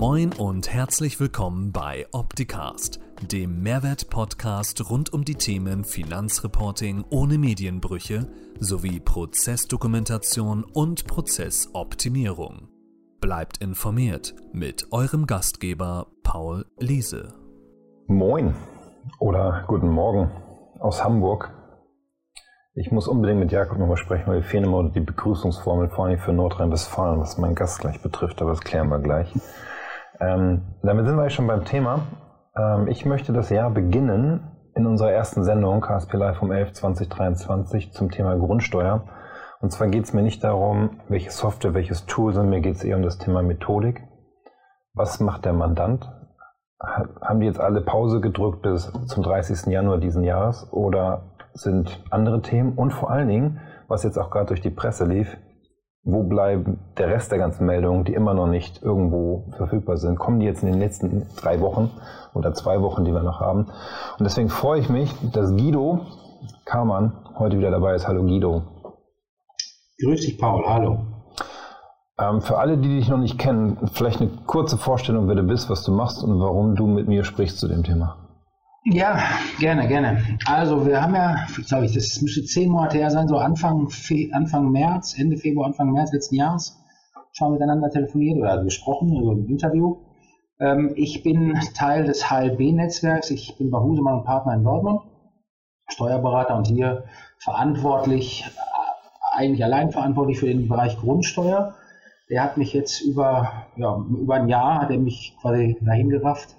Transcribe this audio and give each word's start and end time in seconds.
Moin 0.00 0.32
und 0.38 0.72
herzlich 0.72 1.18
willkommen 1.18 1.72
bei 1.72 2.06
Opticast, 2.12 3.00
dem 3.32 3.64
Mehrwert-Podcast 3.64 4.88
rund 4.88 5.12
um 5.12 5.24
die 5.24 5.34
Themen 5.34 5.82
Finanzreporting 5.82 7.04
ohne 7.10 7.36
Medienbrüche 7.36 8.28
sowie 8.60 9.00
Prozessdokumentation 9.00 10.62
und 10.62 11.08
Prozessoptimierung. 11.08 12.68
Bleibt 13.20 13.58
informiert 13.58 14.36
mit 14.52 14.86
eurem 14.92 15.26
Gastgeber 15.26 16.06
Paul 16.22 16.64
Liese. 16.78 17.34
Moin 18.06 18.54
oder 19.18 19.64
guten 19.66 19.88
Morgen 19.88 20.30
aus 20.78 21.02
Hamburg. 21.02 21.52
Ich 22.74 22.92
muss 22.92 23.08
unbedingt 23.08 23.40
mit 23.40 23.50
Jakob 23.50 23.78
nochmal 23.78 23.96
sprechen, 23.96 24.28
weil 24.28 24.42
wir 24.42 24.48
fehlen 24.48 24.62
immer 24.62 24.88
die 24.90 25.00
Begrüßungsformel, 25.00 25.88
vor 25.88 26.06
allem 26.06 26.20
für 26.20 26.32
Nordrhein-Westfalen, 26.32 27.18
was 27.18 27.36
meinen 27.36 27.56
Gast 27.56 27.80
gleich 27.80 28.00
betrifft, 28.00 28.40
aber 28.40 28.50
das 28.50 28.60
klären 28.60 28.90
wir 28.90 29.00
gleich. 29.00 29.34
Ähm, 30.20 30.62
damit 30.82 31.06
sind 31.06 31.16
wir 31.16 31.30
schon 31.30 31.46
beim 31.46 31.64
Thema. 31.64 32.00
Ähm, 32.56 32.88
ich 32.88 33.06
möchte 33.06 33.32
das 33.32 33.50
Jahr 33.50 33.70
beginnen 33.70 34.40
in 34.74 34.86
unserer 34.86 35.12
ersten 35.12 35.44
Sendung 35.44 35.80
KSP 35.80 36.16
Live 36.16 36.42
um 36.42 36.52
11 36.52 36.72
2023 36.72 37.92
zum 37.92 38.10
Thema 38.10 38.36
Grundsteuer. 38.36 39.04
Und 39.60 39.72
zwar 39.72 39.88
geht 39.88 40.04
es 40.04 40.12
mir 40.12 40.22
nicht 40.22 40.42
darum, 40.44 41.00
welche 41.08 41.30
Software, 41.30 41.74
welches 41.74 42.06
Tool, 42.06 42.32
sondern 42.32 42.50
mir 42.50 42.60
geht 42.60 42.76
es 42.76 42.84
eher 42.84 42.96
um 42.96 43.02
das 43.02 43.18
Thema 43.18 43.42
Methodik. 43.42 44.02
Was 44.94 45.20
macht 45.20 45.44
der 45.44 45.52
Mandant? 45.52 46.10
Haben 46.80 47.40
die 47.40 47.46
jetzt 47.46 47.60
alle 47.60 47.80
Pause 47.80 48.20
gedrückt 48.20 48.62
bis 48.62 48.92
zum 49.06 49.22
30. 49.24 49.66
Januar 49.66 49.98
diesen 49.98 50.22
Jahres 50.22 50.72
oder 50.72 51.34
sind 51.54 52.04
andere 52.10 52.40
Themen? 52.40 52.74
Und 52.74 52.92
vor 52.92 53.10
allen 53.10 53.28
Dingen, 53.28 53.60
was 53.88 54.04
jetzt 54.04 54.16
auch 54.16 54.30
gerade 54.30 54.46
durch 54.46 54.60
die 54.60 54.70
Presse 54.70 55.04
lief, 55.04 55.36
wo 56.04 56.22
bleiben 56.22 56.78
der 56.96 57.08
Rest 57.08 57.30
der 57.32 57.38
ganzen 57.38 57.66
Meldungen, 57.66 58.04
die 58.04 58.14
immer 58.14 58.34
noch 58.34 58.46
nicht 58.46 58.82
irgendwo 58.82 59.50
verfügbar 59.56 59.96
sind? 59.96 60.18
Kommen 60.18 60.40
die 60.40 60.46
jetzt 60.46 60.62
in 60.62 60.70
den 60.70 60.78
letzten 60.78 61.26
drei 61.36 61.60
Wochen 61.60 61.90
oder 62.34 62.54
zwei 62.54 62.80
Wochen, 62.82 63.04
die 63.04 63.12
wir 63.12 63.22
noch 63.22 63.40
haben? 63.40 63.66
Und 64.18 64.24
deswegen 64.24 64.48
freue 64.48 64.80
ich 64.80 64.88
mich, 64.88 65.14
dass 65.32 65.50
Guido 65.50 66.06
Kamann 66.64 67.12
heute 67.38 67.58
wieder 67.58 67.70
dabei 67.70 67.94
ist. 67.94 68.06
Hallo 68.06 68.22
Guido. 68.22 68.62
Grüß 70.02 70.20
dich, 70.20 70.38
Paul. 70.38 70.64
Hallo. 70.66 70.98
Ähm, 72.18 72.40
für 72.40 72.58
alle, 72.58 72.78
die 72.78 72.88
dich 72.88 73.08
noch 73.08 73.18
nicht 73.18 73.38
kennen, 73.38 73.78
vielleicht 73.92 74.20
eine 74.20 74.30
kurze 74.46 74.76
Vorstellung, 74.76 75.28
wer 75.28 75.36
du 75.36 75.42
bist, 75.42 75.70
was 75.70 75.84
du 75.84 75.92
machst 75.92 76.22
und 76.22 76.40
warum 76.40 76.74
du 76.74 76.86
mit 76.86 77.08
mir 77.08 77.24
sprichst 77.24 77.58
zu 77.58 77.68
dem 77.68 77.84
Thema. 77.84 78.27
Ja, 78.90 79.18
gerne, 79.58 79.86
gerne. 79.86 80.38
Also 80.46 80.86
wir 80.86 81.02
haben 81.02 81.14
ja, 81.14 81.46
glaube 81.68 81.84
ich, 81.84 81.92
das 81.92 82.22
müsste 82.22 82.42
zehn 82.44 82.70
Monate 82.70 82.96
her 82.96 83.10
sein, 83.10 83.28
so 83.28 83.36
Anfang, 83.36 83.90
Fe 83.90 84.30
Anfang 84.32 84.70
März, 84.70 85.18
Ende 85.18 85.36
Februar, 85.36 85.66
Anfang 85.66 85.92
März 85.92 86.12
letzten 86.12 86.36
Jahres 86.36 86.74
schon 87.32 87.52
miteinander 87.52 87.90
telefoniert 87.90 88.38
oder 88.38 88.64
gesprochen, 88.64 89.14
also 89.14 89.32
im 89.32 89.46
Interview. 89.46 89.98
Ähm, 90.58 90.92
ich 90.96 91.22
bin 91.22 91.58
Teil 91.74 92.04
des 92.04 92.30
HLB-Netzwerks. 92.30 93.30
Ich 93.30 93.58
bin 93.58 93.70
bei 93.70 93.78
Husemann 93.78 94.20
und 94.20 94.24
Partner 94.24 94.54
in 94.54 94.64
Dortmund, 94.64 95.02
Steuerberater 95.88 96.56
und 96.56 96.68
hier 96.68 97.04
verantwortlich, 97.40 98.46
äh, 98.46 99.38
eigentlich 99.38 99.64
allein 99.64 99.90
verantwortlich 99.90 100.38
für 100.38 100.46
den 100.46 100.66
Bereich 100.66 100.96
Grundsteuer. 100.96 101.74
Der 102.30 102.42
hat 102.42 102.56
mich 102.56 102.72
jetzt 102.72 103.02
über, 103.02 103.66
ja, 103.76 103.96
über 103.96 104.36
ein 104.36 104.48
Jahr, 104.48 104.80
hat 104.80 104.90
er 104.90 104.98
mich 104.98 105.36
quasi 105.42 105.76
dahin 105.82 106.08
gerafft, 106.08 106.56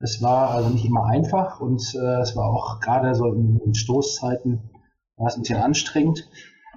es 0.00 0.22
war 0.22 0.50
also 0.50 0.68
nicht 0.68 0.84
immer 0.84 1.06
einfach 1.06 1.60
und 1.60 1.80
äh, 1.94 2.20
es 2.20 2.36
war 2.36 2.46
auch 2.46 2.80
gerade 2.80 3.14
so 3.14 3.32
in, 3.32 3.60
in 3.64 3.74
Stoßzeiten 3.74 4.70
war 5.16 5.28
es 5.28 5.36
ein 5.36 5.42
bisschen 5.42 5.60
anstrengend. 5.60 6.28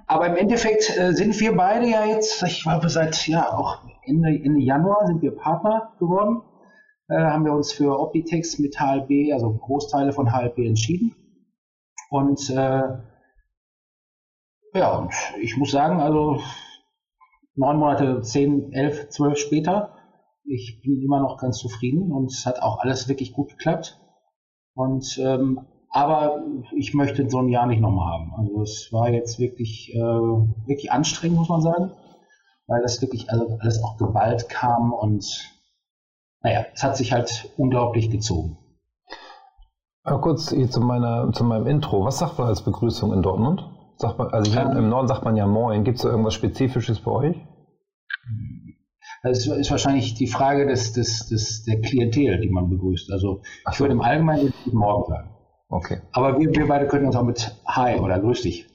Aber 0.06 0.26
im 0.26 0.36
Endeffekt 0.36 0.96
äh, 0.96 1.12
sind 1.12 1.38
wir 1.38 1.54
beide 1.56 1.86
ja 1.86 2.04
jetzt, 2.06 2.42
ich 2.42 2.62
glaube 2.62 2.88
seit 2.88 3.26
ja 3.26 3.52
auch 3.52 3.78
Ende, 4.04 4.28
Ende 4.30 4.60
Januar 4.60 5.06
sind 5.06 5.20
wir 5.20 5.36
Partner 5.36 5.92
geworden. 5.98 6.42
Äh, 7.08 7.18
haben 7.18 7.44
wir 7.44 7.52
uns 7.52 7.72
für 7.72 7.98
Optitex 7.98 8.58
mit 8.58 8.78
HLB, 8.80 9.32
also 9.32 9.52
Großteile 9.52 10.12
von 10.12 10.32
HLB 10.32 10.58
entschieden. 10.58 11.14
Und 12.10 12.48
äh, 12.48 12.82
ja, 14.74 14.96
und 14.96 15.12
ich 15.42 15.56
muss 15.56 15.70
sagen, 15.70 16.00
also 16.00 16.40
neun 17.54 17.78
Monate, 17.78 18.22
zehn, 18.22 18.72
elf, 18.72 19.08
zwölf 19.10 19.36
später 19.36 19.97
ich 20.48 20.80
bin 20.82 21.02
immer 21.02 21.20
noch 21.20 21.38
ganz 21.38 21.58
zufrieden 21.58 22.12
und 22.12 22.32
es 22.32 22.46
hat 22.46 22.62
auch 22.62 22.78
alles 22.80 23.08
wirklich 23.08 23.32
gut 23.32 23.50
geklappt. 23.50 24.00
Und 24.74 25.18
ähm, 25.18 25.66
aber 25.90 26.42
ich 26.76 26.94
möchte 26.94 27.28
so 27.30 27.38
ein 27.38 27.48
Jahr 27.48 27.66
nicht 27.66 27.80
nochmal 27.80 28.12
haben. 28.12 28.34
Also 28.38 28.62
es 28.62 28.88
war 28.92 29.10
jetzt 29.10 29.38
wirklich, 29.38 29.92
äh, 29.94 29.98
wirklich 29.98 30.92
anstrengend, 30.92 31.38
muss 31.38 31.48
man 31.48 31.62
sagen, 31.62 31.92
weil 32.66 32.82
das 32.82 33.00
wirklich 33.00 33.30
also 33.30 33.56
alles 33.60 33.82
auch 33.82 33.96
geballt 33.96 34.48
kam 34.48 34.92
und 34.92 35.24
naja, 36.42 36.66
es 36.72 36.82
hat 36.82 36.96
sich 36.96 37.12
halt 37.12 37.52
unglaublich 37.56 38.10
gezogen. 38.10 38.58
Aber 40.04 40.20
kurz 40.20 40.50
hier 40.50 40.70
zu, 40.70 40.80
meiner, 40.80 41.32
zu 41.32 41.44
meinem 41.44 41.66
Intro. 41.66 42.04
Was 42.04 42.18
sagt 42.18 42.38
man 42.38 42.48
als 42.48 42.62
Begrüßung 42.62 43.12
in 43.12 43.22
Dortmund? 43.22 43.68
Sagt 43.96 44.18
man, 44.18 44.28
also 44.28 44.50
hier 44.50 44.62
ähm, 44.62 44.76
im 44.76 44.88
Norden 44.88 45.08
sagt 45.08 45.24
man 45.24 45.36
ja 45.36 45.46
Moin. 45.46 45.84
Gibt 45.84 45.96
es 45.96 46.02
da 46.02 46.10
irgendwas 46.10 46.34
Spezifisches 46.34 47.00
bei 47.00 47.10
euch? 47.10 47.36
Das 49.22 49.46
ist 49.46 49.70
wahrscheinlich 49.70 50.14
die 50.14 50.26
Frage 50.26 50.66
des, 50.66 50.92
des, 50.92 51.28
des, 51.28 51.64
der 51.64 51.80
Klientel, 51.80 52.38
die 52.40 52.50
man 52.50 52.70
begrüßt. 52.70 53.10
Also 53.12 53.40
ich 53.68 53.76
so. 53.76 53.84
würde 53.84 53.94
im 53.94 54.00
Allgemeinen 54.00 54.52
Guten 54.64 54.76
Morgen 54.76 55.04
sagen. 55.08 55.30
Okay. 55.68 56.00
Aber 56.12 56.38
wir, 56.38 56.54
wir 56.54 56.68
beide 56.68 56.86
können 56.86 57.06
uns 57.06 57.16
auch 57.16 57.24
mit 57.24 57.54
Hi 57.66 57.98
oder 57.98 58.18
Grüß 58.20 58.42
dich 58.42 58.66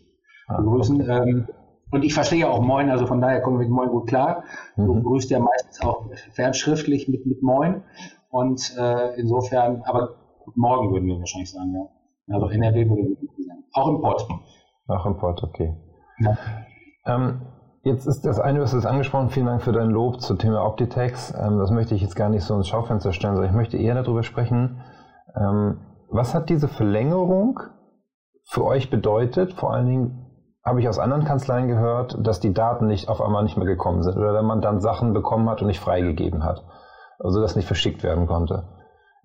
ah, 0.47 0.57
begrüßen. 0.57 1.01
Okay. 1.01 1.29
Ähm, 1.29 1.47
und 1.91 2.03
ich 2.03 2.13
verstehe 2.13 2.39
ja 2.39 2.49
auch 2.49 2.61
Moin, 2.61 2.89
also 2.89 3.05
von 3.05 3.21
daher 3.21 3.41
kommen 3.41 3.59
wir 3.59 3.65
mit 3.65 3.73
Moin 3.73 3.89
gut 3.89 4.07
klar. 4.07 4.43
Mhm. 4.75 4.87
Du 4.87 4.93
begrüßt 4.95 5.29
ja 5.29 5.39
meistens 5.39 5.81
auch 5.81 6.09
fernschriftlich 6.33 7.07
mit, 7.07 7.25
mit 7.25 7.41
Moin. 7.41 7.83
Und 8.29 8.75
äh, 8.77 9.19
insofern, 9.19 9.83
aber 9.83 10.15
Morgen 10.55 10.91
würden 10.91 11.07
wir 11.07 11.19
wahrscheinlich 11.19 11.51
sagen, 11.51 11.73
ja. 11.73 12.35
Also 12.35 12.49
NRW 12.49 12.89
würde 12.89 13.01
wir 13.03 13.45
sagen. 13.45 13.63
Auch 13.73 13.87
im 13.89 14.01
Pott. 14.01 14.27
Auch 14.87 15.05
im 15.05 15.17
Pott, 15.17 15.43
okay. 15.43 15.75
Ja. 16.19 16.37
Ähm, 17.05 17.41
Jetzt 17.85 18.07
ist 18.07 18.25
das 18.25 18.39
eine, 18.39 18.61
was 18.61 18.71
du 18.71 18.87
angesprochen, 18.87 19.29
vielen 19.29 19.47
Dank 19.47 19.61
für 19.61 19.73
dein 19.73 19.89
Lob 19.89 20.21
zum 20.21 20.37
Thema 20.37 20.65
Optitex. 20.65 21.33
Ähm, 21.37 21.59
das 21.59 21.69
möchte 21.69 21.95
ich 21.95 22.01
jetzt 22.01 22.15
gar 22.15 22.29
nicht 22.29 22.45
so 22.45 22.55
ins 22.55 22.69
Schaufenster 22.69 23.11
stellen, 23.11 23.35
sondern 23.35 23.51
ich 23.51 23.57
möchte 23.57 23.77
eher 23.77 23.93
darüber 23.95 24.23
sprechen, 24.23 24.81
ähm, 25.35 25.81
was 26.09 26.33
hat 26.33 26.47
diese 26.47 26.69
Verlängerung 26.69 27.59
für 28.45 28.63
euch 28.63 28.89
bedeutet? 28.89 29.53
Vor 29.53 29.73
allen 29.73 29.87
Dingen 29.87 30.25
habe 30.63 30.79
ich 30.79 30.87
aus 30.87 30.97
anderen 30.97 31.25
Kanzleien 31.25 31.67
gehört, 31.67 32.17
dass 32.25 32.39
die 32.39 32.53
Daten 32.53 32.87
nicht 32.87 33.09
auf 33.09 33.21
einmal 33.21 33.43
nicht 33.43 33.57
mehr 33.57 33.65
gekommen 33.65 34.01
sind 34.01 34.15
oder 34.15 34.41
man 34.43 34.61
dann 34.61 34.79
Sachen 34.79 35.13
bekommen 35.13 35.49
hat 35.49 35.61
und 35.61 35.67
nicht 35.67 35.81
freigegeben 35.81 36.45
hat, 36.45 36.63
also 37.19 37.41
das 37.41 37.57
nicht 37.57 37.65
verschickt 37.65 38.01
werden 38.01 38.27
konnte. 38.27 38.63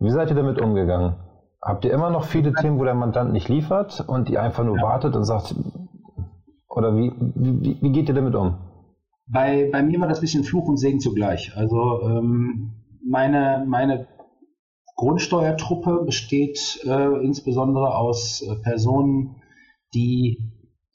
Wie 0.00 0.10
seid 0.10 0.30
ihr 0.30 0.36
damit 0.36 0.60
umgegangen? 0.60 1.14
Habt 1.62 1.84
ihr 1.84 1.92
immer 1.92 2.10
noch 2.10 2.24
viele 2.24 2.52
Themen, 2.54 2.80
wo 2.80 2.84
der 2.84 2.94
Mandant 2.94 3.32
nicht 3.32 3.48
liefert 3.48 4.02
und 4.04 4.28
ihr 4.30 4.42
einfach 4.42 4.64
nur 4.64 4.78
ja. 4.78 4.82
wartet 4.82 5.14
und 5.14 5.24
sagt, 5.24 5.54
oder 6.78 6.96
wie, 6.96 7.12
wie, 7.34 7.76
wie 7.80 7.92
geht 7.92 8.08
ihr 8.08 8.14
damit 8.14 8.34
um? 8.34 8.56
Bei, 9.26 9.68
bei 9.70 9.82
mir 9.82 10.00
war 10.00 10.08
das 10.08 10.18
ein 10.18 10.22
bisschen 10.22 10.44
Fluch 10.44 10.68
und 10.68 10.78
Segen 10.78 11.00
zugleich. 11.00 11.52
Also 11.54 12.00
ähm, 12.02 12.72
meine, 13.04 13.64
meine 13.68 14.06
Grundsteuertruppe 14.96 16.02
besteht 16.04 16.80
äh, 16.86 17.24
insbesondere 17.24 17.96
aus 17.96 18.42
äh, 18.42 18.54
Personen, 18.62 19.36
die 19.94 20.38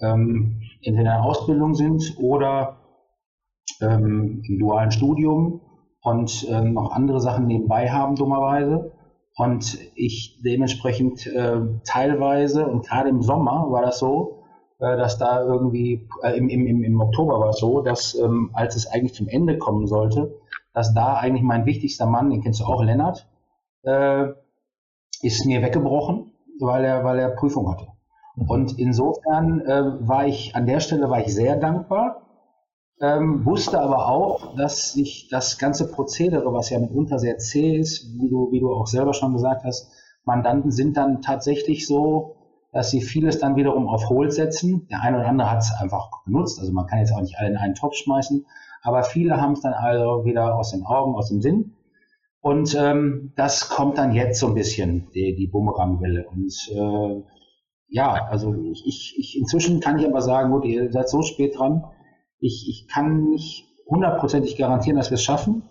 ähm, 0.02 0.62
entweder 0.82 1.00
in 1.00 1.06
der 1.06 1.24
Ausbildung 1.24 1.76
sind 1.76 2.16
oder 2.18 2.78
ähm, 3.82 4.42
im 4.48 4.60
dualen 4.60 4.92
Studium 4.92 5.62
und 6.02 6.46
ähm, 6.50 6.74
noch 6.74 6.92
andere 6.92 7.22
Sachen 7.22 7.48
nebenbei 7.48 7.90
haben, 7.90 8.16
dummerweise. 8.16 8.92
Und 9.36 9.78
ich 9.96 10.42
dementsprechend 10.44 11.26
äh, 11.28 11.62
teilweise, 11.86 12.68
und 12.68 12.86
gerade 12.86 13.10
im 13.10 13.22
Sommer 13.22 13.68
war 13.72 13.82
das 13.82 14.00
so, 14.00 14.40
äh, 14.42 14.43
dass 14.80 15.18
da 15.18 15.42
irgendwie 15.42 16.08
äh, 16.24 16.38
im, 16.38 16.50
im, 16.50 16.84
im 16.84 17.02
Oktober 17.02 17.40
war 17.40 17.50
es 17.50 17.60
so, 17.60 17.82
dass 17.82 18.16
ähm, 18.16 18.52
als 18.54 18.76
es 18.76 18.88
eigentlich 18.88 19.14
zum 19.14 19.28
Ende 19.28 19.58
kommen 19.58 19.88
sollte, 19.88 20.36
dass 20.74 20.94
da 20.94 21.16
eigentlich 21.16 21.44
mein 21.44 21.66
wichtigster 21.66 22.06
Mann, 22.06 22.30
den 22.30 22.42
kennst 22.42 22.60
du 22.60 22.66
auch, 22.66 22.84
Lennart, 22.84 23.28
äh, 23.84 24.28
ist 25.22 25.46
mir 25.46 25.62
weggebrochen, 25.62 26.32
weil 26.60 26.84
er, 26.84 27.04
weil 27.04 27.20
er 27.20 27.30
Prüfung 27.30 27.72
hatte. 27.72 27.88
Mhm. 28.36 28.50
Und 28.50 28.80
insofern 28.80 29.62
äh, 29.62 30.08
war 30.08 30.28
ich 30.28 30.56
an 30.56 30.66
der 30.66 30.80
Stelle 30.80 31.10
war 31.10 31.20
ich 31.20 31.34
sehr 31.34 31.56
dankbar, 31.56 32.22
ähm, 33.02 33.46
wusste 33.46 33.80
aber 33.80 34.08
auch, 34.08 34.56
dass 34.56 34.94
sich 34.94 35.28
das 35.30 35.58
ganze 35.58 35.92
Prozedere, 35.92 36.54
was 36.54 36.70
ja 36.70 36.80
mitunter 36.80 37.20
sehr 37.20 37.38
zäh 37.38 37.78
ist, 37.78 38.06
wie 38.20 38.30
du, 38.30 38.52
wie 38.52 38.60
du 38.60 38.74
auch 38.74 38.88
selber 38.88 39.14
schon 39.14 39.34
gesagt 39.34 39.64
hast, 39.64 39.92
Mandanten 40.26 40.72
sind 40.72 40.96
dann 40.96 41.22
tatsächlich 41.22 41.86
so, 41.86 42.36
dass 42.74 42.90
sie 42.90 43.02
vieles 43.02 43.40
dann 43.40 43.56
wiederum 43.56 43.88
auf 43.88 44.10
Hold 44.10 44.34
setzen. 44.34 44.88
Der 44.90 45.02
eine 45.02 45.20
oder 45.20 45.28
andere 45.28 45.52
hat 45.52 45.60
es 45.60 45.72
einfach 45.80 46.10
genutzt, 46.26 46.60
also 46.60 46.74
man 46.74 46.88
kann 46.88 47.00
jetzt 47.00 47.14
auch 47.14 47.22
nicht 47.22 47.38
alle 47.38 47.50
in 47.50 47.58
einen 47.58 47.76
Topf 47.76 47.96
schmeißen, 47.96 48.46
aber 48.82 49.04
viele 49.04 49.40
haben 49.40 49.54
es 49.54 49.62
dann 49.62 49.74
also 49.74 50.26
wieder 50.26 50.58
aus 50.58 50.72
den 50.72 50.84
Augen, 50.84 51.16
aus 51.16 51.30
dem 51.30 51.42
Sinn. 51.42 51.76
Und 52.42 52.76
ähm, 52.78 53.32
das 53.38 53.70
kommt 53.70 53.98
dann 53.98 54.12
jetzt 54.12 54.40
so 54.40 54.48
ein 54.48 54.54
bisschen, 54.56 55.10
die, 55.14 55.34
die 55.36 55.48
Bumerangwelle. 55.48 56.28
Und 56.28 56.54
äh, 56.74 57.24
ja, 57.88 58.26
also 58.26 58.54
ich, 58.54 58.84
ich, 58.86 59.16
ich 59.18 59.38
inzwischen 59.40 59.80
kann 59.80 59.98
ich 59.98 60.06
aber 60.06 60.22
sagen, 60.22 60.52
gut, 60.52 60.66
ihr 60.66 60.92
seid 60.92 61.08
so 61.08 61.22
spät 61.22 61.58
dran, 61.58 61.86
ich, 62.40 62.68
ich 62.68 62.88
kann 62.92 63.30
nicht 63.30 63.66
hundertprozentig 63.88 64.58
garantieren, 64.58 64.98
dass 64.98 65.12
wir 65.12 65.16
es 65.16 65.24
schaffen. 65.24 65.64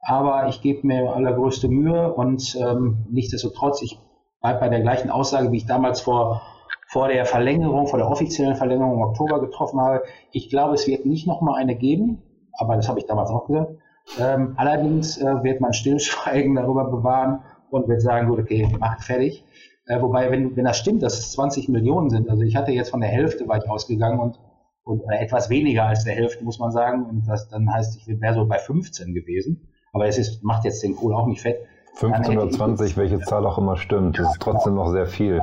aber 0.00 0.48
ich 0.48 0.60
gebe 0.60 0.86
mir 0.86 1.14
allergrößte 1.14 1.68
Mühe 1.68 2.12
und 2.12 2.56
ähm, 2.60 3.06
nichtsdestotrotz, 3.10 3.82
ich 3.82 3.98
bleibe 4.40 4.60
bei 4.60 4.68
der 4.68 4.80
gleichen 4.80 5.10
Aussage, 5.10 5.52
wie 5.52 5.58
ich 5.58 5.66
damals 5.66 6.00
vor, 6.00 6.42
vor 6.88 7.08
der 7.08 7.24
Verlängerung, 7.24 7.86
vor 7.86 7.98
der 7.98 8.10
offiziellen 8.10 8.56
Verlängerung 8.56 8.94
im 8.94 9.02
Oktober 9.02 9.40
getroffen 9.40 9.80
habe. 9.80 10.02
Ich 10.32 10.48
glaube, 10.48 10.74
es 10.74 10.86
wird 10.86 11.06
nicht 11.06 11.26
nochmal 11.26 11.60
eine 11.60 11.76
geben, 11.76 12.22
aber 12.52 12.76
das 12.76 12.88
habe 12.88 12.98
ich 12.98 13.06
damals 13.06 13.30
auch 13.30 13.46
gesagt. 13.46 13.72
Ähm, 14.18 14.54
allerdings 14.56 15.18
äh, 15.18 15.42
wird 15.42 15.60
man 15.60 15.72
Stillschweigen 15.72 16.54
darüber 16.56 16.84
bewahren 16.90 17.40
und 17.70 17.88
wird 17.88 18.00
sagen, 18.00 18.28
gut, 18.28 18.38
okay, 18.38 18.68
macht 18.78 19.02
fertig. 19.02 19.44
Äh, 19.86 20.00
wobei, 20.00 20.30
wenn, 20.30 20.56
wenn 20.56 20.64
das 20.64 20.78
stimmt, 20.78 21.02
dass 21.02 21.18
es 21.18 21.32
20 21.32 21.68
Millionen 21.68 22.10
sind, 22.10 22.30
also 22.30 22.42
ich 22.42 22.56
hatte 22.56 22.72
jetzt 22.72 22.90
von 22.90 23.00
der 23.00 23.10
Hälfte 23.10 23.44
ich 23.44 23.70
ausgegangen 23.70 24.18
und, 24.18 24.38
und 24.84 25.02
äh, 25.10 25.16
etwas 25.16 25.50
weniger 25.50 25.84
als 25.84 26.04
der 26.04 26.14
Hälfte, 26.14 26.44
muss 26.44 26.58
man 26.58 26.70
sagen, 26.70 27.06
und 27.06 27.28
das 27.28 27.48
dann 27.48 27.72
heißt, 27.72 27.96
ich 27.96 28.20
wäre 28.20 28.34
so 28.34 28.46
bei 28.46 28.58
15 28.58 29.14
gewesen. 29.14 29.68
Aber 29.92 30.06
es 30.06 30.18
ist, 30.18 30.44
macht 30.44 30.64
jetzt 30.64 30.82
den 30.82 30.96
Kohl 30.96 31.14
auch 31.14 31.26
nicht 31.26 31.40
fett. 31.40 31.58
15 31.94 32.38
oder 32.38 32.50
20, 32.50 32.96
welche 32.96 33.20
Zahl 33.20 33.46
auch 33.46 33.58
immer 33.58 33.76
stimmt, 33.76 34.18
das 34.18 34.30
ist 34.30 34.40
trotzdem 34.40 34.74
noch 34.74 34.90
sehr 34.90 35.06
viel. 35.06 35.42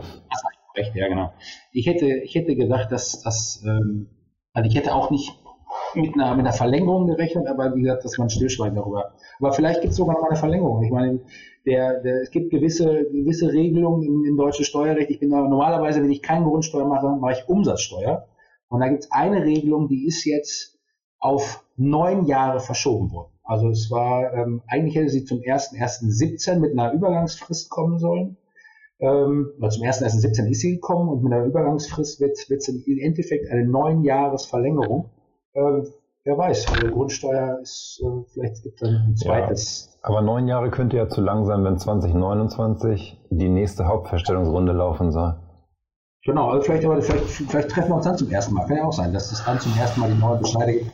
Recht, 0.76 0.96
ja, 0.96 1.08
genau. 1.08 1.34
Ich 1.72 1.88
hätte, 1.88 2.06
ich 2.06 2.36
hätte 2.36 2.56
gedacht, 2.56 2.92
dass 2.92 3.22
das, 3.22 3.64
ähm, 3.66 4.10
also 4.54 4.70
ich 4.70 4.76
hätte 4.76 4.94
auch 4.94 5.10
nicht 5.10 5.32
mit 5.94 6.14
einer, 6.16 6.32
mit 6.36 6.46
einer 6.46 6.54
Verlängerung 6.54 7.08
gerechnet, 7.08 7.48
aber 7.48 7.76
wie 7.76 7.82
gesagt, 7.82 8.04
dass 8.04 8.18
man 8.18 8.30
stillschweigen 8.30 8.76
darüber. 8.76 9.14
Aber 9.40 9.54
vielleicht 9.54 9.82
gibt 9.82 9.92
es 9.92 9.98
sogar 9.98 10.16
noch 10.16 10.22
mal 10.22 10.30
eine 10.30 10.38
Verlängerung. 10.38 10.84
Ich 10.84 10.92
meine, 10.92 11.22
der, 11.66 12.02
der, 12.02 12.22
es 12.22 12.32
gibt 12.32 12.52
gewisse, 12.52 13.06
gewisse 13.06 13.52
Regelungen 13.52 14.04
im, 14.04 14.26
im 14.26 14.38
deutschen 14.38 14.66
Steuerrecht. 14.66 15.10
Ich 15.10 15.20
bin 15.20 15.30
normalerweise, 15.30 16.02
wenn 16.02 16.12
ich 16.12 16.22
keine 16.22 16.46
Grundsteuer 16.46 16.88
mache, 16.88 17.08
mache 17.08 17.34
ich 17.34 17.50
Umsatzsteuer. 17.50 18.28
Und 18.68 18.82
da 18.82 18.90
gibt 18.90 19.06
es 19.06 19.12
eine 19.12 19.44
Regelung, 19.44 19.88
die 19.88 20.06
ist 20.06 20.26
jetzt 20.26 20.78
auf 21.20 21.64
neun 21.76 22.26
Jahre 22.26 22.60
verschoben 22.60 23.12
worden. 23.12 23.32
Also 23.46 23.70
es 23.70 23.92
war, 23.92 24.34
ähm, 24.34 24.62
eigentlich 24.68 24.96
hätte 24.96 25.10
sie 25.10 25.24
zum 25.24 25.40
1.1.17 25.40 26.60
mit 26.60 26.72
einer 26.72 26.92
Übergangsfrist 26.94 27.70
kommen 27.70 28.00
sollen. 28.00 28.38
Ähm, 29.00 29.52
zum 29.60 29.84
1.1.17 29.84 30.50
ist 30.50 30.62
sie 30.62 30.76
gekommen 30.76 31.10
und 31.10 31.24
mit 31.24 31.32
einer 31.32 31.46
Übergangsfrist 31.46 32.20
wird 32.20 32.38
es 32.38 32.68
im 32.68 32.98
Endeffekt 32.98 33.52
eine 33.52 33.66
neun 33.66 34.04
Jahres 34.04 34.46
Verlängerung. 34.46 35.12
Ähm, 35.54 35.86
wer 36.24 36.38
weiß, 36.38 36.66
die 36.82 36.88
Grundsteuer 36.88 37.60
ist, 37.62 38.02
äh, 38.04 38.24
vielleicht 38.34 38.64
gibt 38.64 38.82
es 38.82 38.90
ein 38.90 39.16
zweites. 39.16 39.90
Ja, 40.02 40.10
aber 40.10 40.22
neun 40.22 40.48
Jahre 40.48 40.72
könnte 40.72 40.98
ja 40.98 41.08
zu 41.08 41.22
lang 41.22 41.46
sein, 41.46 41.64
wenn 41.64 41.78
2029 41.78 43.22
die 43.30 43.50
nächste 43.50 43.86
Hauptverstellungsrunde 43.88 44.72
laufen 44.72 45.12
soll. 45.12 45.36
Genau, 46.26 46.50
also 46.50 46.64
vielleicht, 46.64 46.86
aber 46.86 47.00
vielleicht, 47.04 47.26
vielleicht 47.26 47.70
treffen 47.70 47.90
wir 47.90 47.96
uns 47.98 48.06
dann 48.06 48.18
zum 48.18 48.32
ersten 48.32 48.56
Mal. 48.56 48.66
Kann 48.66 48.78
ja 48.78 48.86
auch 48.86 48.94
sein, 48.94 49.14
dass 49.14 49.32
es 49.32 49.46
dann 49.46 49.60
zum 49.60 49.78
ersten 49.78 50.00
Mal 50.00 50.12
die 50.12 50.20
neue 50.20 50.40
Bescheide 50.40 50.74
gibt. 50.74 50.92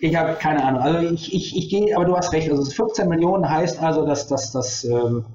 Ich 0.00 0.16
habe 0.16 0.34
keine 0.34 0.64
Ahnung. 0.64 0.80
Also 0.80 1.06
ich, 1.06 1.34
ich, 1.34 1.54
ich 1.54 1.68
gehe, 1.68 1.94
aber 1.94 2.06
du 2.06 2.16
hast 2.16 2.32
recht. 2.32 2.50
Also 2.50 2.64
15 2.64 3.06
Millionen 3.06 3.48
heißt 3.48 3.82
also, 3.82 4.06
dass, 4.06 4.26
dass, 4.26 4.52
dass 4.52 4.84
ähm, 4.84 5.26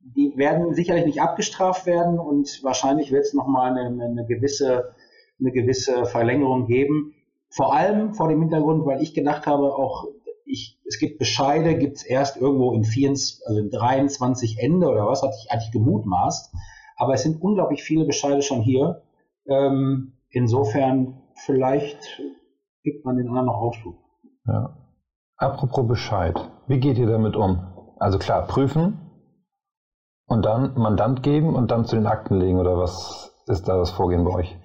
die 0.00 0.32
werden 0.36 0.74
sicherlich 0.74 1.04
nicht 1.04 1.20
abgestraft 1.20 1.84
werden 1.84 2.18
und 2.18 2.60
wahrscheinlich 2.62 3.12
wird 3.12 3.26
es 3.26 3.34
nochmal 3.34 3.76
eine, 3.76 4.02
eine, 4.02 4.24
gewisse, 4.24 4.94
eine 5.38 5.52
gewisse 5.52 6.06
Verlängerung 6.06 6.66
geben. 6.66 7.12
Vor 7.50 7.74
allem 7.74 8.14
vor 8.14 8.30
dem 8.30 8.40
Hintergrund, 8.40 8.86
weil 8.86 9.02
ich 9.02 9.12
gedacht 9.12 9.46
habe, 9.46 9.74
auch 9.74 10.06
ich, 10.46 10.78
es 10.86 10.98
gibt 10.98 11.18
Bescheide, 11.18 11.76
gibt 11.76 11.98
es 11.98 12.02
erst 12.02 12.38
irgendwo 12.38 12.72
in 12.72 12.84
24, 12.84 13.46
also 13.46 13.60
in 13.60 13.70
23 13.70 14.58
Ende 14.58 14.88
oder 14.88 15.06
was, 15.06 15.22
hatte 15.22 15.36
ich 15.38 15.50
eigentlich 15.50 15.72
gemutmaßt. 15.72 16.54
Aber 16.96 17.14
es 17.14 17.22
sind 17.22 17.42
unglaublich 17.42 17.82
viele 17.82 18.04
Bescheide 18.04 18.42
schon 18.42 18.62
hier. 18.62 19.02
Ähm, 19.46 20.12
insofern, 20.30 21.22
vielleicht 21.44 22.20
gibt 22.82 23.04
man 23.04 23.16
den 23.16 23.28
anderen 23.28 23.46
noch 23.46 23.60
Aufschub. 23.60 23.96
Ja. 24.46 24.76
Apropos 25.36 25.86
Bescheid, 25.86 26.50
wie 26.66 26.80
geht 26.80 26.98
ihr 26.98 27.06
damit 27.06 27.36
um? 27.36 27.60
Also 27.98 28.18
klar, 28.18 28.46
prüfen 28.46 29.00
und 30.26 30.44
dann 30.44 30.74
Mandant 30.74 31.22
geben 31.22 31.54
und 31.54 31.70
dann 31.70 31.84
zu 31.84 31.96
den 31.96 32.06
Akten 32.06 32.36
legen 32.36 32.58
oder 32.58 32.78
was 32.78 33.34
ist 33.46 33.68
da 33.68 33.76
das 33.76 33.90
Vorgehen 33.90 34.24
bei 34.24 34.32
euch? 34.32 34.56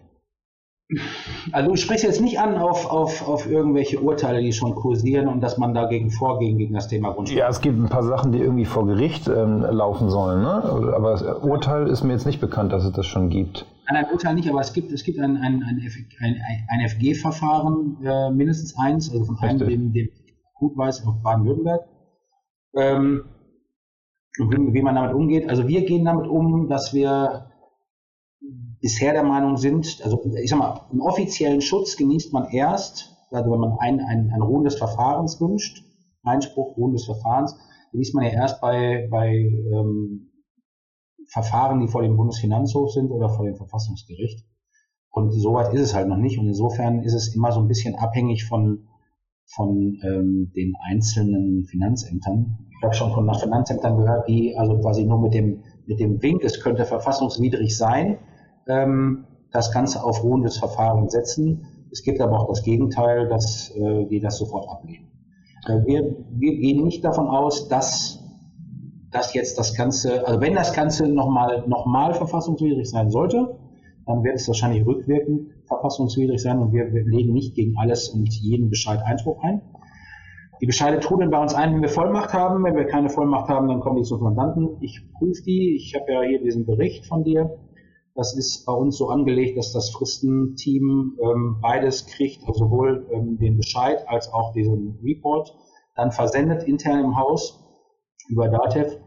Also 1.51 1.69
du 1.69 1.75
sprichst 1.77 2.03
jetzt 2.03 2.21
nicht 2.21 2.39
an 2.39 2.57
auf, 2.57 2.89
auf, 2.89 3.27
auf 3.27 3.49
irgendwelche 3.49 3.99
Urteile, 3.99 4.41
die 4.41 4.51
schon 4.51 4.75
kursieren 4.75 5.27
und 5.27 5.41
dass 5.41 5.57
man 5.57 5.73
dagegen 5.73 6.11
vorgehen 6.11 6.57
gegen 6.57 6.73
das 6.73 6.87
Thema 6.87 7.11
Grundstück. 7.13 7.39
Ja, 7.39 7.47
es 7.47 7.61
gibt 7.61 7.79
ein 7.79 7.89
paar 7.89 8.03
Sachen, 8.03 8.31
die 8.31 8.39
irgendwie 8.39 8.65
vor 8.65 8.85
Gericht 8.85 9.27
ähm, 9.27 9.61
laufen 9.61 10.09
sollen, 10.09 10.41
ne? 10.41 10.63
aber 10.95 11.11
das 11.11 11.23
Urteil 11.23 11.87
ist 11.87 12.03
mir 12.03 12.13
jetzt 12.13 12.25
nicht 12.25 12.41
bekannt, 12.41 12.73
dass 12.73 12.83
es 12.83 12.91
das 12.91 13.05
schon 13.05 13.29
gibt. 13.29 13.65
Nein, 13.87 14.05
ein 14.05 14.11
Urteil 14.11 14.35
nicht, 14.35 14.49
aber 14.49 14.59
es 14.59 14.73
gibt, 14.73 14.91
es 14.91 15.03
gibt 15.03 15.19
ein, 15.19 15.37
ein, 15.37 15.63
ein, 15.63 15.81
ein, 16.19 16.41
ein 16.69 16.89
FG-Verfahren, 16.89 17.97
äh, 18.03 18.29
mindestens 18.31 18.75
eins, 18.77 19.11
also 19.11 19.25
von 19.25 19.37
einem, 19.39 19.59
dem, 19.59 19.93
dem 19.93 20.09
gut 20.55 20.77
weiß, 20.77 21.05
auf 21.07 21.21
Baden-Württemberg. 21.23 21.81
Ähm, 22.75 23.23
wie 24.37 24.81
man 24.81 24.95
damit 24.95 25.13
umgeht. 25.13 25.49
Also 25.49 25.67
wir 25.67 25.85
gehen 25.85 26.05
damit 26.05 26.27
um, 26.27 26.69
dass 26.69 26.93
wir 26.93 27.50
bisher 28.81 29.13
der 29.13 29.23
Meinung 29.23 29.57
sind, 29.57 30.01
also 30.03 30.23
ich 30.41 30.49
sag 30.49 30.59
mal, 30.59 30.81
einen 30.91 31.01
offiziellen 31.01 31.61
Schutz 31.61 31.95
genießt 31.97 32.33
man 32.33 32.49
erst, 32.49 33.15
also 33.29 33.51
wenn 33.51 33.59
man 33.59 33.77
ein, 33.79 33.99
ein, 33.99 34.31
ein 34.33 34.41
Ruhen 34.41 34.63
des 34.63 34.75
Verfahrens 34.75 35.39
wünscht, 35.39 35.85
Einspruch, 36.23 36.75
Ruhen 36.77 36.93
des 36.93 37.05
Verfahrens, 37.05 37.55
genießt 37.91 38.15
man 38.15 38.25
ja 38.25 38.31
erst 38.31 38.59
bei, 38.59 39.07
bei 39.09 39.29
ähm, 39.29 40.31
Verfahren, 41.27 41.79
die 41.79 41.87
vor 41.87 42.01
dem 42.01 42.17
Bundesfinanzhof 42.17 42.91
sind 42.91 43.11
oder 43.11 43.29
vor 43.29 43.45
dem 43.45 43.55
Verfassungsgericht. 43.55 44.45
Und 45.11 45.31
soweit 45.31 45.73
ist 45.73 45.81
es 45.81 45.93
halt 45.93 46.07
noch 46.07 46.17
nicht. 46.17 46.39
Und 46.39 46.47
insofern 46.47 47.03
ist 47.03 47.13
es 47.13 47.35
immer 47.35 47.51
so 47.51 47.59
ein 47.59 47.67
bisschen 47.67 47.95
abhängig 47.95 48.45
von, 48.45 48.87
von 49.45 49.99
ähm, 50.03 50.51
den 50.55 50.73
einzelnen 50.89 51.65
Finanzämtern. 51.65 52.67
Ich 52.77 52.83
habe 52.83 52.93
schon 52.95 53.11
von 53.11 53.33
Finanzämtern 53.33 53.97
gehört, 53.97 54.27
die 54.27 54.55
also 54.57 54.79
quasi 54.79 55.03
nur 55.03 55.21
mit 55.21 55.33
dem, 55.33 55.63
mit 55.85 55.99
dem 55.99 56.21
Wink, 56.21 56.43
es 56.43 56.61
könnte 56.61 56.85
verfassungswidrig 56.85 57.77
sein, 57.77 58.17
ähm, 58.71 59.25
das 59.51 59.71
Ganze 59.71 60.03
auf 60.03 60.23
ruhendes 60.23 60.57
Verfahren 60.57 61.09
setzen. 61.09 61.65
Es 61.91 62.03
gibt 62.03 62.21
aber 62.21 62.39
auch 62.39 62.47
das 62.49 62.63
Gegenteil, 62.63 63.27
dass 63.27 63.71
äh, 63.71 64.05
die 64.05 64.19
das 64.19 64.37
sofort 64.37 64.69
ablehnen. 64.69 65.11
Äh, 65.67 65.85
wir, 65.85 66.15
wir 66.31 66.55
gehen 66.57 66.83
nicht 66.83 67.03
davon 67.03 67.27
aus, 67.27 67.67
dass 67.67 68.17
dass 69.11 69.33
jetzt 69.33 69.59
das 69.59 69.75
Ganze, 69.75 70.25
also 70.25 70.39
wenn 70.39 70.55
das 70.55 70.73
Ganze 70.73 71.05
nochmal 71.07 71.65
noch 71.67 71.85
mal 71.85 72.13
verfassungswidrig 72.13 72.89
sein 72.89 73.11
sollte, 73.11 73.57
dann 74.05 74.23
wird 74.23 74.35
es 74.35 74.47
wahrscheinlich 74.47 74.85
rückwirkend 74.85 75.51
verfassungswidrig 75.65 76.41
sein 76.41 76.59
und 76.59 76.71
wir, 76.71 76.93
wir 76.93 77.03
legen 77.03 77.33
nicht 77.33 77.55
gegen 77.55 77.75
alles 77.77 78.09
und 78.09 78.33
jeden 78.33 78.69
Bescheid 78.69 79.01
Einspruch 79.05 79.43
ein. 79.43 79.61
Die 80.61 80.67
Bescheide 80.67 80.99
trudeln 80.99 81.31
bei 81.31 81.41
uns 81.41 81.55
ein, 81.55 81.73
wenn 81.73 81.81
wir 81.81 81.89
Vollmacht 81.89 82.33
haben. 82.33 82.63
Wenn 82.63 82.75
wir 82.75 82.85
keine 82.85 83.09
Vollmacht 83.09 83.49
haben, 83.49 83.67
dann 83.67 83.79
kommen 83.79 83.97
die 83.97 84.03
zum 84.03 84.21
Mandanten. 84.21 84.77
Ich 84.79 85.01
prüfe 85.17 85.41
die. 85.43 85.75
Ich 85.75 85.95
habe 85.95 86.11
ja 86.11 86.21
hier 86.21 86.39
diesen 86.39 86.67
Bericht 86.67 87.07
von 87.07 87.23
dir. 87.23 87.57
Das 88.15 88.35
ist 88.35 88.65
bei 88.65 88.73
uns 88.73 88.97
so 88.97 89.09
angelegt, 89.09 89.57
dass 89.57 89.71
das 89.71 89.89
Fristenteam 89.91 91.17
ähm, 91.21 91.59
beides 91.61 92.07
kriegt, 92.07 92.45
also 92.47 92.65
sowohl 92.65 93.07
ähm, 93.11 93.37
den 93.37 93.57
Bescheid 93.57 94.07
als 94.07 94.31
auch 94.33 94.53
diesen 94.53 94.99
Report, 95.03 95.55
dann 95.95 96.11
versendet 96.11 96.63
intern 96.63 97.03
im 97.03 97.17
Haus 97.17 97.59
über 98.27 98.49
Datev 98.49 98.97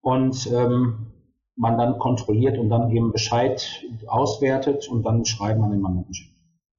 und 0.00 0.50
ähm, 0.52 1.12
man 1.56 1.76
dann 1.76 1.98
kontrolliert 1.98 2.58
und 2.58 2.68
dann 2.68 2.90
eben 2.90 3.12
Bescheid 3.12 3.84
auswertet 4.06 4.88
und 4.88 5.04
dann 5.04 5.24
Schreiben 5.24 5.62
an 5.62 5.72
den 5.72 5.80
Mandanten. 5.80 6.14